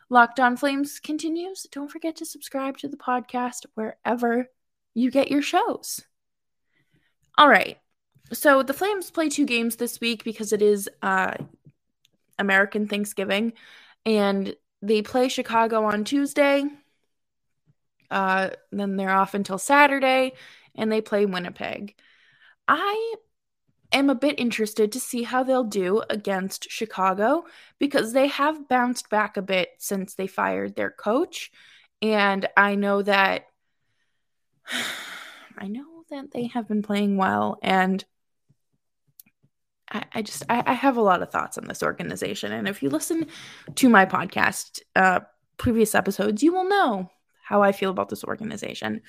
Locked 0.10 0.40
On 0.40 0.58
Flames 0.58 1.00
continues. 1.00 1.68
Don't 1.72 1.92
forget 1.92 2.16
to 2.16 2.26
subscribe 2.26 2.78
to 2.80 2.88
the 2.88 2.98
podcast 2.98 3.68
wherever 3.76 4.50
you 4.96 5.12
get 5.12 5.30
your 5.30 5.44
shows. 5.44 6.02
All 7.38 7.48
right. 7.48 7.78
So 8.34 8.64
the 8.64 8.74
Flames 8.74 9.12
play 9.12 9.30
two 9.30 9.46
games 9.46 9.76
this 9.76 10.00
week 10.00 10.24
because 10.24 10.54
it 10.54 10.64
is 10.64 10.90
uh, 11.04 11.36
American 12.40 12.88
Thanksgiving, 12.88 13.54
and 14.06 14.56
they 14.82 15.02
play 15.02 15.28
Chicago 15.28 15.84
on 15.86 16.04
Tuesday. 16.04 16.64
Uh, 18.10 18.50
then 18.72 18.96
they're 18.96 19.12
off 19.12 19.34
until 19.34 19.58
Saturday, 19.58 20.34
and 20.76 20.92
they 20.92 21.02
play 21.02 21.26
Winnipeg. 21.26 21.96
I 22.68 23.16
am 23.92 24.10
a 24.10 24.16
bit 24.16 24.40
interested 24.40 24.92
to 24.92 25.00
see 25.00 25.24
how 25.24 25.44
they'll 25.44 25.64
do 25.64 26.02
against 26.10 26.72
Chicago 26.72 27.46
because 27.80 28.14
they 28.14 28.28
have 28.28 28.68
bounced 28.68 29.10
back 29.10 29.38
a 29.38 29.42
bit 29.42 29.70
since 29.78 30.14
they 30.14 30.28
fired 30.28 30.76
their 30.76 30.92
coach. 30.92 31.52
And 32.02 32.48
I 32.56 32.76
know 32.76 33.02
that 33.02 33.46
I 35.58 35.68
know 35.68 36.04
that 36.10 36.32
they 36.32 36.48
have 36.48 36.68
been 36.68 36.82
playing 36.82 37.18
well. 37.18 37.60
And 37.62 38.04
I, 39.92 40.22
just 40.22 40.44
I, 40.50 40.64
I, 40.66 40.74
have 40.74 40.98
a 40.98 41.02
lot 41.02 41.22
of 41.22 41.32
thoughts 41.32 41.58
on 41.58 41.68
this 41.68 41.82
organization. 41.82 42.52
And 42.52 42.68
if 42.68 42.84
you 42.84 42.90
listen 42.90 43.28
to 43.76 43.90
my 43.90 44.06
podcast, 44.06 44.82
uh, 44.96 45.22
previous 45.58 45.96
episodes, 45.96 46.44
you 46.44 46.54
will 46.54 46.70
know 46.70 47.10
how 47.44 47.64
I 47.64 47.72
feel 47.72 47.90
about 47.90 48.10
this 48.10 48.24
organization. 48.24 49.02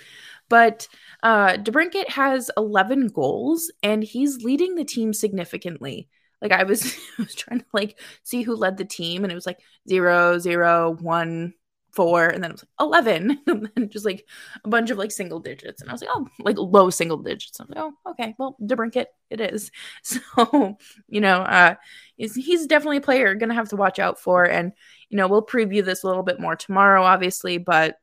But 0.49 0.89
uh, 1.23 1.59
DeBrincat 1.59 2.09
has 2.09 2.51
11 2.57 3.09
goals, 3.09 3.71
and 3.83 4.03
he's 4.03 4.43
leading 4.43 4.75
the 4.75 4.85
team 4.85 5.13
significantly. 5.13 6.09
Like 6.41 6.53
I 6.53 6.65
was, 6.65 6.97
I 7.19 7.23
was 7.23 7.35
trying 7.35 7.61
to 7.61 7.67
like 7.75 7.99
see 8.23 8.43
who 8.43 8.57
led 8.57 8.79
the 8.79 8.85
team, 8.87 9.25
and 9.25 9.31
it 9.31 9.35
was 9.35 9.47
like 9.47 9.61
zero, 9.89 10.39
zero, 10.39 10.97
one, 11.01 11.53
four, 11.93 12.27
and 12.27 12.43
then 12.43 12.51
it 12.51 12.55
was 12.55 12.63
like 12.63 12.89
11, 13.07 13.41
and 13.47 13.71
then 13.75 13.89
just 13.89 14.05
like 14.05 14.27
a 14.65 14.69
bunch 14.69 14.91
of 14.91 14.99
like 14.99 15.11
single 15.11 15.41
digits. 15.41 15.81
And 15.81 15.91
I 15.91 15.95
was 15.95 16.03
like, 16.03 16.11
oh, 16.13 16.27
like 16.41 16.57
low 16.59 16.91
single 16.91 17.19
digits. 17.19 17.61
I 17.61 17.65
was 17.65 17.71
like, 17.71 17.79
oh, 17.79 18.11
okay, 18.11 18.35
well, 18.39 18.57
DeBrincat, 18.63 19.07
it 19.31 19.41
is. 19.41 19.71
So, 20.03 20.79
you 21.09 21.21
know, 21.21 21.41
uh, 21.41 21.75
he's, 22.17 22.35
he's 22.35 22.67
definitely 22.67 22.99
a 22.99 23.03
player 23.03 23.35
to 23.35 23.55
have 23.55 23.69
to 23.71 23.77
watch 23.77 23.99
out 23.99 24.19
for. 24.19 24.45
And, 24.45 24.73
you 25.09 25.17
know, 25.17 25.29
we'll 25.29 25.45
preview 25.45 25.85
this 25.85 26.03
a 26.03 26.07
little 26.07 26.23
bit 26.23 26.41
more 26.41 26.57
tomorrow, 26.57 27.03
obviously, 27.03 27.59
but 27.59 27.97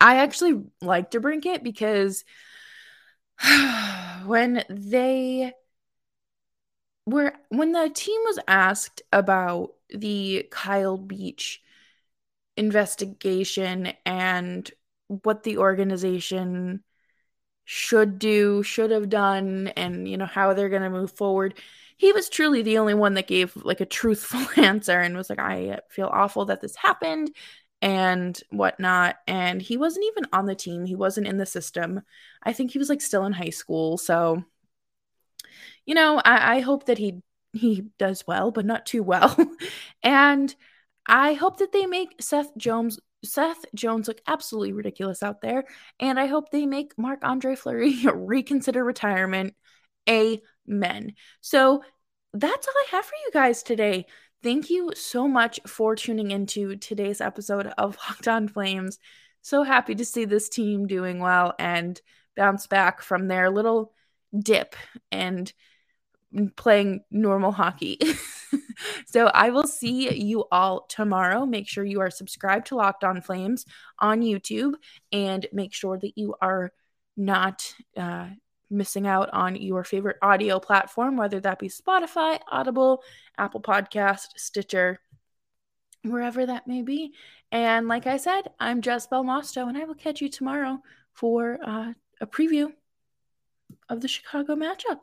I 0.00 0.16
actually 0.16 0.62
like 0.80 1.10
DeBrincat 1.10 1.62
because 1.62 2.24
when 4.24 4.64
they 4.68 5.52
were, 7.06 7.34
when 7.48 7.72
the 7.72 7.90
team 7.94 8.20
was 8.24 8.38
asked 8.48 9.02
about 9.12 9.70
the 9.90 10.46
Kyle 10.50 10.96
Beach 10.96 11.60
investigation 12.56 13.92
and 14.06 14.70
what 15.08 15.42
the 15.42 15.58
organization 15.58 16.82
should 17.64 18.18
do, 18.18 18.62
should 18.62 18.90
have 18.90 19.08
done, 19.08 19.68
and 19.76 20.06
you 20.08 20.16
know 20.16 20.26
how 20.26 20.52
they're 20.52 20.68
going 20.68 20.82
to 20.82 20.90
move 20.90 21.12
forward. 21.12 21.54
He 21.96 22.12
was 22.12 22.28
truly 22.28 22.62
the 22.62 22.78
only 22.78 22.94
one 22.94 23.14
that 23.14 23.26
gave 23.26 23.56
like 23.56 23.80
a 23.80 23.86
truthful 23.86 24.46
answer 24.62 24.98
and 24.98 25.16
was 25.16 25.30
like, 25.30 25.38
I 25.38 25.80
feel 25.90 26.10
awful 26.12 26.46
that 26.46 26.60
this 26.60 26.76
happened 26.76 27.30
and 27.80 28.38
whatnot. 28.50 29.16
And 29.26 29.62
he 29.62 29.76
wasn't 29.76 30.06
even 30.06 30.26
on 30.32 30.46
the 30.46 30.54
team, 30.54 30.84
he 30.84 30.96
wasn't 30.96 31.26
in 31.26 31.38
the 31.38 31.46
system. 31.46 32.02
I 32.42 32.52
think 32.52 32.70
he 32.70 32.78
was 32.78 32.88
like 32.88 33.00
still 33.00 33.24
in 33.24 33.32
high 33.32 33.50
school. 33.50 33.98
So, 33.98 34.44
you 35.86 35.94
know, 35.94 36.20
I, 36.24 36.56
I 36.56 36.60
hope 36.60 36.86
that 36.86 36.98
he 36.98 37.22
he 37.52 37.84
does 37.98 38.24
well, 38.26 38.50
but 38.50 38.66
not 38.66 38.86
too 38.86 39.02
well. 39.02 39.36
and 40.02 40.54
I 41.06 41.34
hope 41.34 41.58
that 41.58 41.72
they 41.72 41.86
make 41.86 42.16
Seth 42.20 42.56
Jones 42.56 42.98
Seth 43.24 43.64
Jones 43.74 44.06
look 44.08 44.20
absolutely 44.26 44.72
ridiculous 44.72 45.22
out 45.22 45.40
there, 45.40 45.64
and 45.98 46.20
I 46.20 46.26
hope 46.26 46.50
they 46.50 46.66
make 46.66 46.98
Marc 46.98 47.20
Andre 47.22 47.56
Fleury 47.56 47.96
reconsider 48.14 48.84
retirement. 48.84 49.54
Amen. 50.08 51.14
So 51.40 51.82
that's 52.34 52.68
all 52.68 52.74
I 52.74 52.86
have 52.90 53.04
for 53.04 53.14
you 53.24 53.30
guys 53.32 53.62
today. 53.62 54.06
Thank 54.42 54.68
you 54.68 54.92
so 54.94 55.26
much 55.26 55.58
for 55.66 55.96
tuning 55.96 56.30
into 56.30 56.76
today's 56.76 57.22
episode 57.22 57.66
of 57.78 57.96
Locked 58.08 58.28
On 58.28 58.48
Flames. 58.48 58.98
So 59.40 59.62
happy 59.62 59.94
to 59.94 60.04
see 60.04 60.26
this 60.26 60.48
team 60.48 60.86
doing 60.86 61.18
well 61.18 61.54
and 61.58 62.00
bounce 62.36 62.66
back 62.66 63.00
from 63.02 63.28
their 63.28 63.50
little 63.50 63.92
dip 64.38 64.74
and 65.10 65.50
playing 66.56 67.04
normal 67.10 67.52
hockey. 67.52 67.98
so 69.06 69.26
I 69.26 69.50
will 69.50 69.66
see 69.66 70.14
you 70.14 70.44
all 70.50 70.86
tomorrow. 70.88 71.46
Make 71.46 71.68
sure 71.68 71.84
you 71.84 72.00
are 72.00 72.10
subscribed 72.10 72.66
to 72.68 72.76
Locked 72.76 73.04
On 73.04 73.20
Flames 73.20 73.64
on 73.98 74.20
YouTube 74.20 74.74
and 75.12 75.46
make 75.52 75.72
sure 75.72 75.98
that 75.98 76.16
you 76.16 76.34
are 76.40 76.72
not 77.16 77.74
uh, 77.96 78.28
missing 78.70 79.06
out 79.06 79.30
on 79.32 79.56
your 79.56 79.84
favorite 79.84 80.16
audio 80.22 80.58
platform, 80.58 81.16
whether 81.16 81.40
that 81.40 81.58
be 81.58 81.68
Spotify, 81.68 82.40
Audible, 82.50 83.02
Apple 83.38 83.62
Podcast, 83.62 84.28
Stitcher, 84.36 85.00
wherever 86.02 86.44
that 86.46 86.66
may 86.66 86.82
be. 86.82 87.14
And 87.52 87.88
like 87.88 88.06
I 88.06 88.16
said, 88.16 88.48
I'm 88.58 88.82
Jess 88.82 89.06
Belmosto, 89.06 89.68
and 89.68 89.78
I 89.78 89.84
will 89.84 89.94
catch 89.94 90.20
you 90.20 90.28
tomorrow 90.28 90.82
for 91.12 91.58
uh, 91.64 91.92
a 92.20 92.26
preview 92.26 92.72
of 93.88 94.00
the 94.00 94.08
Chicago 94.08 94.56
matchup. 94.56 95.02